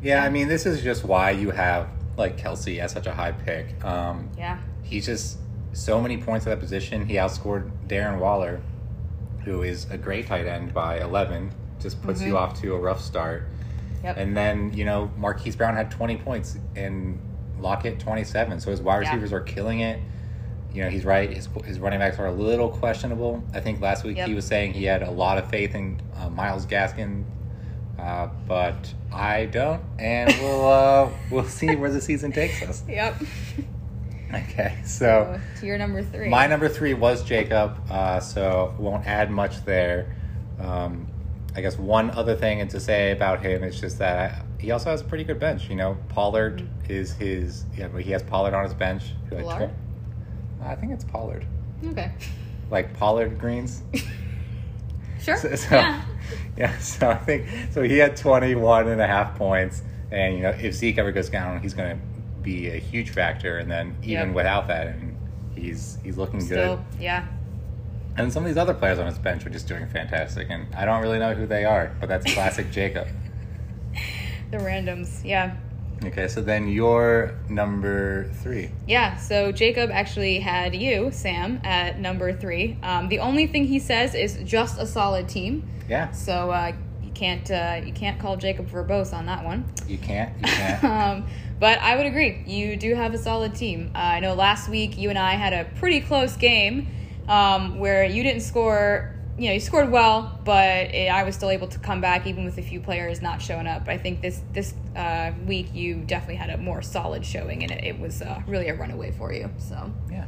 Yeah, 0.01 0.23
I 0.25 0.31
mean, 0.31 0.49
this 0.49 0.65
is 0.65 0.83
just 0.83 1.05
why 1.05 1.33
you 1.33 1.51
have 1.51 1.89
like 2.16 2.37
Kelsey 2.37 2.81
as 2.81 2.92
such 2.92 3.07
a 3.07 3.12
high 3.14 3.33
pick. 3.33 3.83
Um, 3.85 4.31
yeah, 4.37 4.59
he's 4.83 5.07
just 5.07 5.38
so 5.72 6.01
many 6.01 6.18
points 6.18 6.46
at 6.46 6.51
that 6.51 6.61
position. 6.61 7.07
He 7.07 7.14
outscored 7.14 7.70
Darren 7.88 8.18
Waller, 8.18 8.61
who 9.44 9.62
is 9.62 9.90
a 9.90 9.96
great 9.98 10.27
tight 10.27 10.46
end 10.46 10.75
by 10.75 11.01
11. 11.01 11.53
Just 11.81 12.01
puts 12.03 12.22
you 12.22 12.37
off 12.37 12.61
to 12.61 12.75
a 12.75 12.79
rough 12.79 13.01
start. 13.01 13.44
yep, 14.05 14.16
And 14.16 14.37
then, 14.37 14.72
you 14.75 14.85
know, 14.85 15.11
Marquise 15.16 15.57
Brown 15.57 15.75
had 15.75 15.90
20 15.90 16.16
points 16.18 16.59
and 16.77 17.18
Lockett 17.59 17.98
27. 17.98 18.61
So 18.61 18.70
his 18.70 18.81
wide 18.81 19.03
Yeah. 19.03 19.09
receivers 19.11 19.33
are 19.33 19.40
killing 19.40 19.81
it. 19.81 19.98
You 20.72 20.83
know, 20.85 20.90
he's 20.90 21.05
right. 21.05 21.31
His, 21.33 21.48
his 21.64 21.79
running 21.81 21.98
backs 21.98 22.18
are 22.18 22.27
a 22.27 22.33
little 22.33 22.68
questionable. 22.68 23.42
I 23.55 23.61
think 23.61 23.81
last 23.81 24.05
week 24.05 24.16
Yep. 24.16 24.29
he 24.29 24.35
was 24.35 24.44
saying 24.46 24.75
he 24.75 24.85
had 24.85 25.03
a 25.03 25.11
lot 25.11 25.38
of 25.38 25.48
faith 25.51 25.75
in 25.75 26.01
uh, 26.16 26.29
Myles 26.31 26.66
Gaskin, 26.66 27.25
uh, 28.03 28.29
but 28.49 28.93
I 29.12 29.47
don't. 29.47 29.81
And 29.99 30.35
we'll 30.41 30.67
uh, 30.67 31.11
we'll 31.31 31.45
see 31.45 31.75
where 31.77 31.91
the 31.91 32.01
season 32.01 32.33
takes 32.33 32.61
us. 32.62 32.83
yep. 32.88 33.15
Okay, 34.35 34.79
so 34.85 34.88
So, 34.95 35.41
to 35.61 35.67
your 35.67 35.77
number 35.77 36.03
three. 36.03 36.29
my 36.31 36.47
number 36.47 36.67
three 36.69 36.95
was 36.95 37.23
Jacob, 37.23 37.79
uh, 37.91 38.19
so 38.19 38.75
won't 38.79 39.07
add 39.07 39.31
much 39.31 39.62
there. 39.67 40.17
Um, 40.59 41.07
I 41.55 41.61
guess 41.61 41.77
one 41.79 42.11
other 42.12 42.35
thing 42.35 42.67
to 42.67 42.81
say 42.81 43.12
about 43.12 43.43
him 43.45 43.62
is 43.62 43.79
just 43.79 43.99
that 43.99 44.43
he 44.59 44.71
also 44.71 44.88
has 44.91 45.03
a 45.03 45.05
pretty 45.05 45.25
good 45.25 45.38
bench. 45.38 45.69
You 45.69 45.77
know, 45.77 45.99
Pollard 46.09 46.67
is 46.88 47.12
his. 47.12 47.67
Yeah, 47.77 47.88
he 47.99 48.11
has 48.12 48.23
Pollard 48.23 48.55
on 48.55 48.65
his 48.65 48.73
bench. 48.73 49.03
Pollard? 49.29 49.71
I 50.65 50.77
think 50.77 50.93
it's 50.93 51.05
Pollard, 51.05 51.45
okay, 51.88 52.12
like 52.71 52.95
Pollard 52.97 53.38
greens. 53.38 53.83
sure. 55.23 55.37
So, 55.37 55.55
so- 55.55 55.75
yeah, 55.77 56.03
yeah, 56.57 56.79
so 56.79 57.11
I 57.11 57.15
think 57.17 57.47
so. 57.71 57.83
He 57.83 57.99
had 57.99 58.17
21 58.17 58.89
and 58.89 59.01
a 59.01 59.07
half 59.07 59.37
points, 59.37 59.83
and 60.11 60.37
you 60.37 60.43
know, 60.43 60.51
if 60.51 60.75
Zeke 60.75 60.99
ever 60.99 61.13
goes 61.13 61.29
down, 61.31 61.61
he's 61.63 61.75
going 61.75 61.97
to 61.99 62.03
be 62.43 62.69
a 62.69 62.77
huge 62.79 63.11
factor. 63.11 63.59
And 63.59 63.71
then 63.71 63.97
even 64.03 64.29
Yep. 64.29 64.35
without 64.35 64.69
that, 64.69 64.89
and 64.89 65.17
he's 65.55 65.99
he's 66.03 66.17
looking 66.19 66.47
good. 66.47 66.79
yeah. 67.01 67.27
And 68.17 68.31
some 68.31 68.43
of 68.43 68.49
these 68.49 68.59
other 68.59 68.75
players 68.75 68.99
on 68.99 69.07
his 69.07 69.19
bench 69.19 69.47
are 69.47 69.51
just 69.51 69.67
doing 69.67 69.87
fantastic, 69.89 70.49
and 70.51 70.67
I 70.75 70.85
don't 70.85 71.01
really 71.01 71.19
know 71.19 71.33
who 71.35 71.47
they 71.47 71.65
are, 71.65 71.95
but 71.99 72.09
that's 72.11 72.33
classic 72.35 72.71
Jacob. 72.73 73.09
The 74.51 74.59
randoms, 74.59 75.25
yeah. 75.25 75.57
Okay, 76.05 76.29
so 76.29 76.41
then 76.43 76.69
you're 76.69 77.35
number 77.49 78.25
three. 78.43 78.71
Yeah, 78.88 79.17
so 79.17 79.53
Jacob 79.53 79.91
actually 79.93 80.41
had 80.41 80.75
you, 80.75 81.11
Sam, 81.12 81.61
at 81.65 82.01
number 82.01 82.33
three. 82.33 82.79
Um, 82.83 83.09
the 83.09 83.21
only 83.21 83.47
thing 83.47 83.65
he 83.67 83.79
says 83.79 84.15
is 84.15 84.38
just 84.45 84.79
a 84.81 84.87
solid 84.87 85.29
team. 85.29 85.69
Yeah, 85.88 86.11
So 86.12 86.51
uh, 86.51 86.73
you 87.03 87.11
can't 87.12 87.51
uh, 87.51 87.81
you 87.85 87.93
can't 87.93 88.19
call 88.21 88.37
Jacob 88.37 88.69
verbose 88.69 89.12
on 89.12 89.27
that 89.27 89.45
one. 89.45 89.65
you 89.87 89.99
can't. 89.99 90.35
You 90.38 90.43
can't. 90.53 90.85
Um, 90.85 91.27
but 91.61 91.79
I 91.81 91.97
would 91.97 92.07
agree. 92.07 92.43
You 92.47 92.77
do 92.77 92.95
have 92.95 93.15
a 93.15 93.19
solid 93.19 93.55
team. 93.55 93.93
Uh, 93.95 93.99
I 93.99 94.21
know 94.21 94.35
last 94.35 94.69
week 94.69 94.99
you 94.99 95.11
and 95.11 95.19
I 95.19 95.33
had 95.33 95.53
a 95.53 95.65
pretty 95.79 96.01
close 96.01 96.37
game 96.37 96.88
um, 97.29 97.79
where 97.79 98.05
you 98.05 98.23
didn't 98.23 98.43
score. 98.43 99.12
You 99.38 99.49
know, 99.49 99.55
you 99.55 99.61
scored 99.61 99.90
well, 99.90 100.38
but 100.45 100.95
it, 100.95 101.11
I 101.11 101.23
was 101.23 101.35
still 101.35 101.51
able 101.51 101.68
to 101.68 101.79
come 101.79 102.01
back 102.01 102.27
even 102.27 102.45
with 102.45 102.59
a 102.59 102.62
few 102.62 102.81
players 102.81 103.23
not 103.23 103.40
showing 103.40 103.66
up. 103.66 103.88
I 103.88 103.97
think 103.97 104.21
this 104.21 104.42
this 104.53 104.75
uh, 104.95 105.33
week 105.47 105.75
you 105.75 105.97
definitely 105.97 106.37
had 106.37 106.51
a 106.51 106.59
more 106.59 106.83
solid 106.83 107.25
showing, 107.25 107.62
and 107.62 107.73
it, 107.73 107.85
it 107.85 107.99
was 107.99 108.21
uh, 108.21 108.42
really 108.47 108.68
a 108.68 108.75
runaway 108.75 109.11
for 109.12 109.33
you. 109.33 109.51
So 109.59 109.90
yeah. 110.11 110.27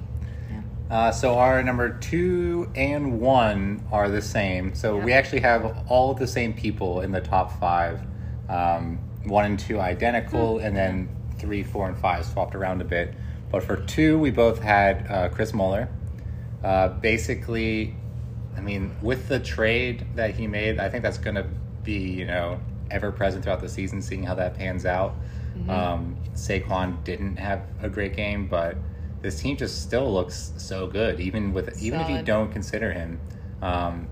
Uh, 0.90 1.10
so 1.10 1.38
our 1.38 1.62
number 1.62 1.98
two 1.98 2.70
and 2.74 3.20
one 3.20 3.82
are 3.90 4.08
the 4.10 4.20
same. 4.22 4.74
So 4.74 4.96
we 4.96 5.12
actually 5.12 5.40
have 5.40 5.84
all 5.88 6.10
of 6.10 6.18
the 6.18 6.26
same 6.26 6.52
people 6.52 7.00
in 7.00 7.10
the 7.10 7.20
top 7.20 7.58
five. 7.58 8.00
Um, 8.48 8.98
one 9.24 9.46
and 9.46 9.58
two 9.58 9.80
identical, 9.80 10.58
and 10.58 10.76
then 10.76 11.08
three, 11.38 11.62
four, 11.62 11.88
and 11.88 11.96
five 11.96 12.26
swapped 12.26 12.54
around 12.54 12.80
a 12.80 12.84
bit. 12.84 13.14
But 13.50 13.62
for 13.62 13.76
two, 13.76 14.18
we 14.18 14.30
both 14.30 14.60
had 14.60 15.06
uh, 15.10 15.28
Chris 15.30 15.54
Muller. 15.54 15.88
Uh, 16.62 16.88
basically, 16.88 17.96
I 18.56 18.60
mean, 18.60 18.94
with 19.02 19.28
the 19.28 19.38
trade 19.40 20.06
that 20.14 20.34
he 20.34 20.46
made, 20.46 20.78
I 20.78 20.88
think 20.88 21.02
that's 21.02 21.18
going 21.18 21.36
to 21.36 21.46
be, 21.82 21.98
you 21.98 22.24
know, 22.26 22.60
ever 22.90 23.10
present 23.12 23.44
throughout 23.44 23.60
the 23.60 23.68
season, 23.68 24.00
seeing 24.02 24.22
how 24.24 24.34
that 24.36 24.54
pans 24.56 24.86
out. 24.86 25.16
Um, 25.70 26.16
Saquon 26.34 27.02
didn't 27.04 27.36
have 27.36 27.62
a 27.82 27.88
great 27.88 28.14
game, 28.16 28.46
but 28.48 28.76
this 29.22 29.40
team 29.40 29.56
just 29.56 29.82
still 29.82 30.12
looks 30.12 30.52
so 30.56 30.86
good, 30.86 31.20
even 31.20 31.52
with 31.52 31.80
even 31.82 32.00
if 32.00 32.08
you 32.10 32.22
don't 32.24 32.52
consider 32.52 32.92
him. 32.92 33.20
Um, 33.62 34.08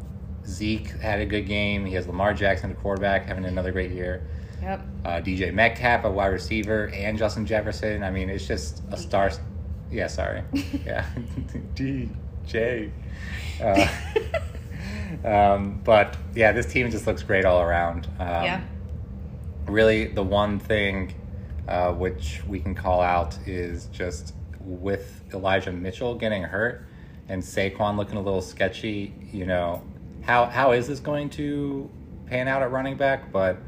Zeke 0.47 0.89
had 1.01 1.21
a 1.21 1.27
good 1.27 1.47
game. 1.47 1.85
He 1.85 1.95
has 1.95 2.07
Lamar 2.07 2.35
Jackson, 2.35 2.71
the 2.71 2.77
quarterback, 2.77 3.27
having 3.27 3.45
another 3.45 3.71
great 3.73 3.91
year. 3.93 4.27
yep, 4.61 4.83
Uh, 5.05 5.21
DJ 5.21 5.53
Metcalf, 5.53 6.05
a 6.05 6.11
wide 6.11 6.29
receiver, 6.29 6.89
and 6.95 7.19
Justin 7.19 7.45
Jefferson. 7.47 8.03
I 8.03 8.11
mean, 8.11 8.29
it's 8.31 8.47
just 8.47 8.83
a 8.91 8.97
star. 8.97 9.31
Yeah, 9.91 10.07
sorry. 10.07 10.43
Yeah, 10.87 11.05
DJ. 12.47 12.91
Uh, 13.61 13.89
um, 15.29 15.81
but 15.85 16.17
yeah, 16.35 16.53
this 16.53 16.67
team 16.67 16.91
just 16.91 17.07
looks 17.07 17.23
great 17.23 17.45
all 17.45 17.61
around. 17.61 18.07
Um, 18.19 18.45
yeah, 18.45 18.61
really 19.67 20.07
the 20.07 20.23
one 20.23 20.59
thing 20.59 21.15
uh, 21.69 21.93
which 21.93 22.43
we 22.47 22.61
can 22.61 22.75
call 22.75 23.01
out 23.01 23.39
is 23.47 23.87
just 23.87 24.35
with 24.61 25.23
Elijah 25.33 25.73
Mitchell 25.73 26.15
getting 26.15 26.43
hurt 26.43 26.87
and 27.29 27.43
Saquon 27.43 27.97
looking 27.97 28.17
a 28.17 28.21
little 28.23 28.43
sketchy. 28.43 29.15
You 29.33 29.47
know, 29.47 29.83
how 30.23 30.47
how 30.47 30.73
is 30.73 30.89
this 30.89 31.01
going 31.01 31.31
to 31.31 31.89
pan 32.27 32.49
out 32.49 32.63
at 32.63 32.71
running 32.71 32.97
back? 32.97 33.33
But 33.33 33.59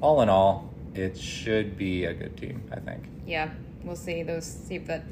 all 0.00 0.20
in 0.22 0.28
all, 0.28 0.70
it 0.94 1.16
should 1.16 1.76
be 1.76 2.04
a 2.04 2.14
good 2.14 2.36
team. 2.36 2.62
I 2.72 2.80
think. 2.80 3.04
yeah. 3.26 3.50
We'll 3.84 3.96
see 3.96 4.22
those. 4.22 4.46
See 4.46 4.76
if 4.76 4.86
that 4.86 5.04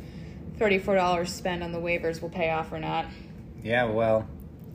thirty-four 0.58 0.94
dollars 0.94 1.32
spent 1.32 1.62
on 1.62 1.72
the 1.72 1.78
waivers 1.78 2.20
will 2.22 2.30
pay 2.30 2.50
off 2.50 2.72
or 2.72 2.78
not. 2.78 3.06
Yeah. 3.62 3.84
Well, 3.84 4.26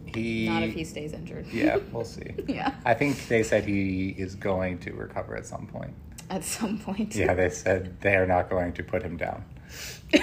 he. 0.05 0.47
Not 0.47 0.63
if 0.63 0.73
he 0.73 0.83
stays 0.83 1.13
injured. 1.13 1.47
Yeah, 1.47 1.77
we'll 1.91 2.05
see. 2.05 2.33
yeah. 2.47 2.73
I 2.85 2.93
think 2.93 3.27
they 3.27 3.43
said 3.43 3.65
he 3.65 4.09
is 4.17 4.35
going 4.35 4.79
to 4.79 4.93
recover 4.93 5.35
at 5.35 5.45
some 5.45 5.67
point. 5.67 5.93
At 6.29 6.43
some 6.43 6.77
point. 6.79 7.15
Yeah, 7.15 7.33
they 7.33 7.49
said 7.49 7.99
they 8.01 8.15
are 8.15 8.27
not 8.27 8.49
going 8.49 8.73
to 8.73 8.83
put 8.83 9.01
him 9.01 9.15
down. 9.17 9.43
Fair 10.11 10.21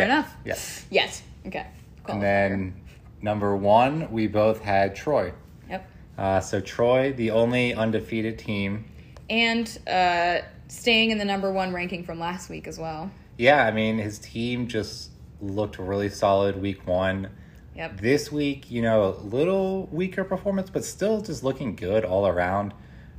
Yeah. 0.00 0.04
enough. 0.04 0.36
Yes. 0.44 0.86
Yes. 0.90 1.22
Okay. 1.46 1.66
Cool. 2.04 2.14
And 2.16 2.22
then 2.22 2.74
number 3.20 3.56
one, 3.56 4.10
we 4.10 4.26
both 4.26 4.60
had 4.60 4.96
Troy. 4.96 5.32
Yep. 5.68 5.88
Uh, 6.18 6.40
so 6.40 6.60
Troy, 6.60 7.12
the 7.12 7.30
only 7.30 7.74
undefeated 7.74 8.38
team. 8.38 8.86
And 9.30 9.66
uh, 9.88 10.38
staying 10.68 11.10
in 11.10 11.18
the 11.18 11.24
number 11.24 11.52
one 11.52 11.72
ranking 11.72 12.04
from 12.04 12.18
last 12.18 12.50
week 12.50 12.66
as 12.66 12.78
well. 12.78 13.10
Yeah, 13.38 13.64
I 13.66 13.70
mean 13.70 13.98
his 13.98 14.18
team 14.18 14.66
just 14.68 15.10
looked 15.40 15.78
really 15.78 16.08
solid 16.08 16.60
week 16.60 16.86
one. 16.86 17.28
Yep. 17.74 18.00
This 18.00 18.30
week, 18.30 18.70
you 18.70 18.82
know, 18.82 19.04
a 19.04 19.16
little 19.24 19.86
weaker 19.90 20.24
performance, 20.24 20.68
but 20.70 20.84
still 20.84 21.20
just 21.22 21.42
looking 21.42 21.74
good 21.74 22.04
all 22.04 22.26
around. 22.26 22.74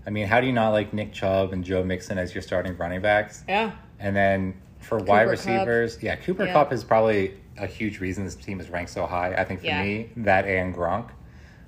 I 0.06 0.10
mean, 0.12 0.28
how 0.28 0.40
do 0.42 0.48
you 0.48 0.54
not 0.54 0.70
like 0.70 0.94
Nick 0.94 1.12
Chubb 1.12 1.54
and 1.54 1.64
Joe 1.64 1.84
Mixon 1.84 2.18
as 2.18 2.36
your 2.36 2.42
starting 2.44 2.78
running 2.78 3.02
backs? 3.02 3.44
Yeah. 3.48 3.72
And 4.00 4.16
then 4.16 4.54
for 4.80 4.98
wide 5.00 5.24
Kupp. 5.24 5.32
receivers, 5.32 5.98
yeah, 6.04 6.16
Cooper 6.18 6.46
Yeah. 6.46 6.54
Kupp 6.54 6.72
is 6.72 6.84
probably 6.84 7.34
a 7.58 7.66
huge 7.66 8.00
reason 8.00 8.26
this 8.26 8.36
team 8.36 8.60
is 8.60 8.70
ranked 8.70 8.92
so 8.92 9.06
high. 9.08 9.34
I 9.34 9.44
think 9.44 9.62
for 9.62 9.66
Yeah. 9.68 9.82
me, 9.84 10.10
that 10.18 10.46
and 10.46 10.76
Gronk. 10.76 11.10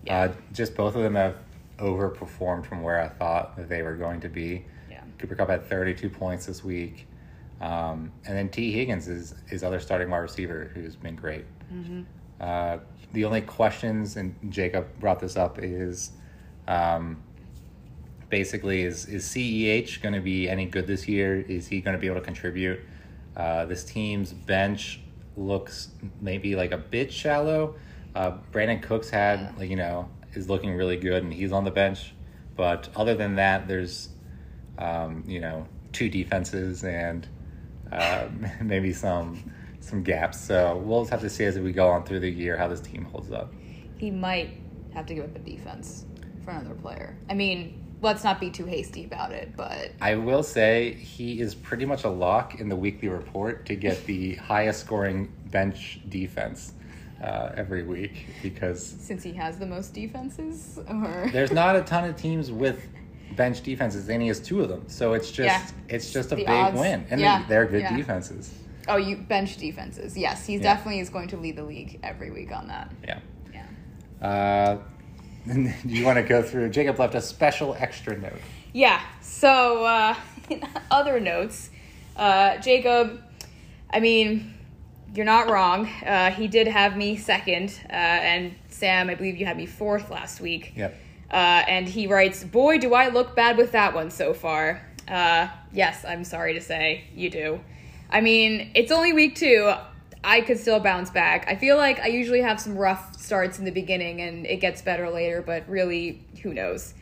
Yeah. 0.04 0.20
Uh, 0.20 0.34
just 0.54 0.76
both 0.76 0.96
of 0.96 1.02
them 1.02 1.16
have 1.16 1.38
overperformed 1.80 2.66
from 2.66 2.84
where 2.84 3.00
I 3.02 3.08
thought 3.08 3.58
that 3.58 3.68
they 3.70 3.82
were 3.82 3.96
going 3.96 4.20
to 4.22 4.30
be. 4.30 4.66
Yeah. 4.92 5.02
Cooper 5.18 5.36
Kupp 5.36 5.50
had 5.50 5.68
32 5.70 6.10
points 6.10 6.46
this 6.46 6.64
week. 6.64 7.08
Um, 7.62 8.12
and 8.26 8.38
then 8.38 8.50
Tee 8.50 8.72
Higgins 8.72 9.08
is 9.08 9.36
his 9.48 9.64
other 9.64 9.80
starting 9.80 10.10
wide 10.10 10.18
receiver 10.20 10.72
who's 10.74 10.96
been 10.96 11.16
great. 11.16 11.46
Mm-hmm. 11.74 12.02
Uh, 12.40 12.78
the 13.14 13.26
only 13.26 13.42
questions, 13.42 14.18
and 14.18 14.36
Jacob 14.50 14.88
brought 15.00 15.20
this 15.20 15.38
up, 15.38 15.60
is 15.60 16.12
um, 16.68 17.24
basically 18.30 18.82
is 18.82 19.06
is 19.06 19.26
CEH 19.26 20.02
going 20.02 20.14
to 20.14 20.22
be 20.22 20.50
any 20.50 20.66
good 20.66 20.88
this 20.88 21.08
year? 21.08 21.40
Is 21.42 21.68
he 21.68 21.82
going 21.82 21.96
to 21.96 22.00
be 22.00 22.08
able 22.08 22.20
to 22.20 22.26
contribute? 22.26 22.80
Uh, 23.36 23.66
this 23.66 23.84
team's 23.84 24.34
bench 24.34 25.02
looks 25.38 25.90
maybe 26.22 26.56
like 26.56 26.72
a 26.72 26.78
bit 26.78 27.12
shallow. 27.12 27.76
Uh, 28.14 28.38
Brandin 28.52 28.82
Cooks 28.82 29.10
had 29.10 29.58
like 29.58 29.70
you 29.70 29.76
know 29.76 30.10
is 30.34 30.50
looking 30.50 30.76
really 30.76 30.98
good, 30.98 31.24
and 31.24 31.34
he's 31.34 31.52
on 31.52 31.64
the 31.64 31.72
bench. 31.72 32.14
But 32.56 32.90
other 32.96 33.16
than 33.16 33.36
that, 33.36 33.68
there's 33.68 34.10
um, 34.78 35.24
you 35.26 35.40
know 35.40 35.68
two 35.92 36.10
defenses 36.10 36.84
and 36.84 37.28
uh, 37.92 38.28
maybe 38.62 38.94
some 38.94 39.52
some 39.80 40.02
gaps. 40.02 40.40
So 40.40 40.78
we'll 40.78 41.02
just 41.02 41.12
have 41.12 41.22
to 41.22 41.30
see 41.30 41.46
as 41.46 41.60
we 41.60 41.72
go 41.72 41.90
on 41.90 42.04
through 42.04 42.22
the 42.22 42.30
year 42.30 42.58
how 42.58 42.68
this 42.68 42.82
team 42.82 43.06
holds 43.06 43.32
up. 43.32 43.54
He 43.98 44.10
might 44.10 44.58
have 44.94 45.06
to 45.06 45.14
give 45.14 45.26
up 45.26 45.36
a 45.36 45.40
defense 45.40 46.06
for 46.44 46.52
another 46.52 46.74
player. 46.76 47.16
I 47.30 47.34
mean, 47.34 47.86
let's 48.02 48.24
not 48.24 48.40
be 48.40 48.50
too 48.50 48.66
hasty 48.66 49.06
about 49.06 49.32
it, 49.32 49.56
but 49.56 49.92
I 50.02 50.16
will 50.16 50.44
say 50.44 50.94
he 50.94 51.40
is 51.40 51.54
pretty 51.56 51.86
much 51.86 52.04
a 52.04 52.10
lock 52.10 52.60
in 52.60 52.70
the 52.70 52.76
weekly 52.76 53.10
report 53.10 53.66
to 53.68 53.76
get 53.76 54.06
the 54.06 54.36
highest 54.36 54.82
scoring 54.82 55.32
bench 55.52 56.00
defense 56.10 56.74
uh, 57.24 57.52
every 57.56 57.84
week 57.84 58.26
because 58.44 58.84
since 58.84 59.24
he 59.24 59.34
has 59.34 59.58
the 59.58 59.66
most 59.66 59.94
defenses, 59.94 60.80
or 60.88 61.30
there's 61.32 61.52
not 61.52 61.76
a 61.76 61.82
ton 61.82 62.04
of 62.10 62.16
teams 62.16 62.52
with 62.52 62.88
bench 63.36 63.62
defenses, 63.62 64.10
and 64.10 64.22
he 64.22 64.28
has 64.30 64.40
two 64.40 64.62
of 64.62 64.70
them. 64.70 64.84
So 64.88 65.14
it's 65.14 65.32
just 65.32 65.40
Yeah. 65.48 65.96
it's 65.96 66.12
just 66.12 66.28
a 66.32 66.36
The 66.36 66.42
big 66.44 66.50
odds. 66.50 66.80
win, 66.80 67.06
and 67.10 67.20
Yeah. 67.20 67.42
they, 67.44 67.50
they're 67.50 67.66
good 67.66 67.82
Yeah. 67.82 67.96
defenses. 67.96 68.54
oh, 68.88 68.98
you 68.98 69.18
bench 69.18 69.58
defenses. 69.58 70.16
Yes, 70.16 70.46
he 70.46 70.60
definitely 70.60 71.00
is 71.00 71.10
going 71.10 71.28
to 71.30 71.38
lead 71.38 71.56
the 71.56 71.64
league 71.64 72.00
every 72.04 72.30
week 72.30 72.52
on 72.52 72.68
that. 72.68 72.92
Yeah. 73.04 73.18
Yeah. 73.52 74.28
Uh, 74.28 74.78
do 75.52 75.72
you 75.86 76.06
want 76.06 76.18
to 76.18 76.24
go 76.24 76.44
through? 76.44 76.70
Jacob 76.70 77.00
left 77.00 77.16
a 77.16 77.22
special 77.22 77.76
extra 77.80 78.16
note. 78.16 78.40
Yeah. 78.74 79.02
So, 79.22 79.86
uh, 79.86 80.16
in 80.52 80.62
other 80.92 81.20
notes, 81.20 81.72
uh, 82.16 82.58
Jacob, 82.60 83.24
I 83.90 84.00
mean, 84.00 84.54
you're 85.16 85.26
not 85.26 85.50
wrong. 85.50 85.88
Uh, 86.06 86.30
he 86.30 86.48
did 86.48 86.68
have 86.68 86.96
me 86.96 87.18
second, 87.18 87.80
uh, 87.90 87.94
and 87.94 88.54
Sam, 88.70 89.10
I 89.10 89.16
believe 89.16 89.38
you 89.38 89.46
had 89.48 89.58
me 89.58 89.66
fourth 89.66 90.12
last 90.12 90.42
week. 90.42 90.74
Yep. 90.76 90.96
Uh, 91.32 91.64
and 91.68 91.88
he 91.88 92.08
writes, 92.08 92.44
Boy, 92.44 92.78
do 92.78 92.94
I 92.94 93.10
look 93.10 93.36
bad 93.36 93.58
with 93.58 93.72
that 93.72 93.94
one 93.94 94.12
so 94.12 94.34
far. 94.34 94.82
Uh, 95.08 95.48
yes, 95.74 96.06
I'm 96.06 96.24
sorry 96.24 96.54
to 96.54 96.62
say, 96.62 97.06
you 97.16 97.30
do. 97.30 97.60
I 98.10 98.22
mean, 98.22 98.72
it's 98.76 98.92
only 98.92 99.14
week 99.14 99.36
two. 99.36 99.74
I 100.24 100.42
could 100.42 100.60
still 100.60 100.80
bounce 100.80 101.12
back. 101.12 101.46
I 101.48 101.56
feel 101.56 101.78
like 101.78 102.00
I 102.00 102.08
usually 102.08 102.42
have 102.42 102.60
some 102.60 102.78
rough 102.78 103.20
starts 103.20 103.60
in 103.60 103.66
the 103.66 103.72
beginning 103.72 104.22
and 104.22 104.46
it 104.48 104.58
gets 104.58 104.82
better 104.82 105.10
later, 105.10 105.42
but 105.42 105.68
really, 105.70 106.24
who 106.42 106.54
knows? 106.54 106.96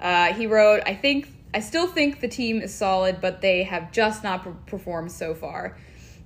Uh, 0.00 0.32
he 0.34 0.46
wrote, 0.46 0.82
I 0.86 0.94
think, 0.94 1.28
I 1.52 1.60
still 1.60 1.88
think 1.88 2.20
the 2.20 2.28
team 2.28 2.60
is 2.60 2.72
solid, 2.72 3.20
but 3.20 3.40
they 3.40 3.64
have 3.64 3.90
just 3.90 4.22
not 4.22 4.44
per- 4.44 4.52
performed 4.66 5.10
so 5.10 5.34
far. 5.34 5.76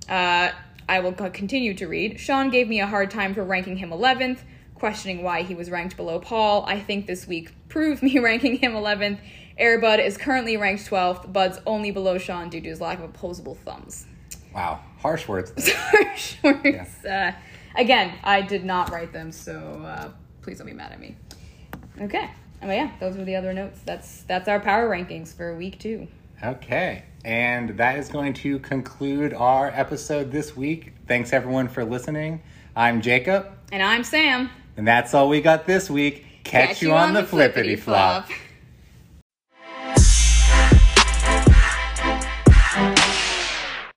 Uh, 0.07 0.51
I 0.87 0.99
will 0.99 1.13
continue 1.13 1.73
to 1.75 1.87
read. 1.87 2.19
Sean 2.19 2.49
gave 2.49 2.67
me 2.67 2.81
a 2.81 2.87
hard 2.87 3.09
time 3.09 3.33
for 3.33 3.43
ranking 3.43 3.77
him 3.77 3.89
11th, 3.89 4.39
questioning 4.83 5.23
why 5.23 5.43
he 5.43 5.55
was 5.55 5.69
ranked 5.69 5.95
below 5.95 6.19
Paul. 6.19 6.65
I 6.67 6.77
think 6.77 7.07
this 7.07 7.25
week 7.25 7.53
proved 7.69 8.03
me 8.03 8.19
ranking 8.19 8.57
him 8.57 8.73
11th. 8.73 9.17
Airbud 9.57 10.05
is 10.05 10.17
currently 10.17 10.57
ranked 10.57 10.89
12th. 10.89 11.31
Bud's 11.31 11.57
only 11.65 11.91
below 11.91 12.17
Sean 12.17 12.49
due 12.49 12.59
to 12.59 12.67
his 12.67 12.81
lack 12.81 12.97
of 12.97 13.05
opposable 13.05 13.55
thumbs. 13.55 14.05
Wow, 14.53 14.81
harsh 14.99 15.25
words. 15.25 15.53
Shorts. 16.17 17.05
Uh, 17.05 17.31
again, 17.77 18.13
I 18.25 18.41
did 18.41 18.65
not 18.65 18.91
write 18.91 19.13
them, 19.13 19.31
so 19.31 19.53
uh, 19.85 20.09
please 20.41 20.57
don't 20.57 20.67
be 20.67 20.73
mad 20.73 20.91
at 20.91 20.99
me. 20.99 21.15
Okay. 22.01 22.29
Oh 22.61 22.69
yeah, 22.69 22.91
those 22.99 23.15
were 23.15 23.23
the 23.23 23.37
other 23.37 23.53
notes. 23.53 23.79
That's 23.85 24.23
that's 24.23 24.49
our 24.49 24.59
power 24.59 24.89
rankings 24.89 25.33
for 25.33 25.55
week 25.55 25.79
two. 25.79 26.09
Okay. 26.43 27.05
And 27.23 27.77
that 27.77 27.97
is 27.97 28.09
going 28.09 28.33
to 28.33 28.59
conclude 28.59 29.33
our 29.33 29.69
episode 29.69 30.29
this 30.29 30.57
week. 30.57 30.91
Thanks 31.07 31.31
everyone 31.31 31.69
for 31.69 31.85
listening. 31.85 32.41
I'm 32.75 33.01
Jacob, 33.01 33.49
And 33.71 33.81
I'm 33.81 34.03
Sam. 34.03 34.49
And 34.77 34.87
that's 34.87 35.13
all 35.13 35.29
we 35.29 35.41
got 35.41 35.65
this 35.65 35.89
week. 35.89 36.25
Catch, 36.43 36.81
you, 36.81 36.93
on, 36.93 37.13
the 37.13 37.23
flippity 37.23 37.75
flop. 37.75 38.29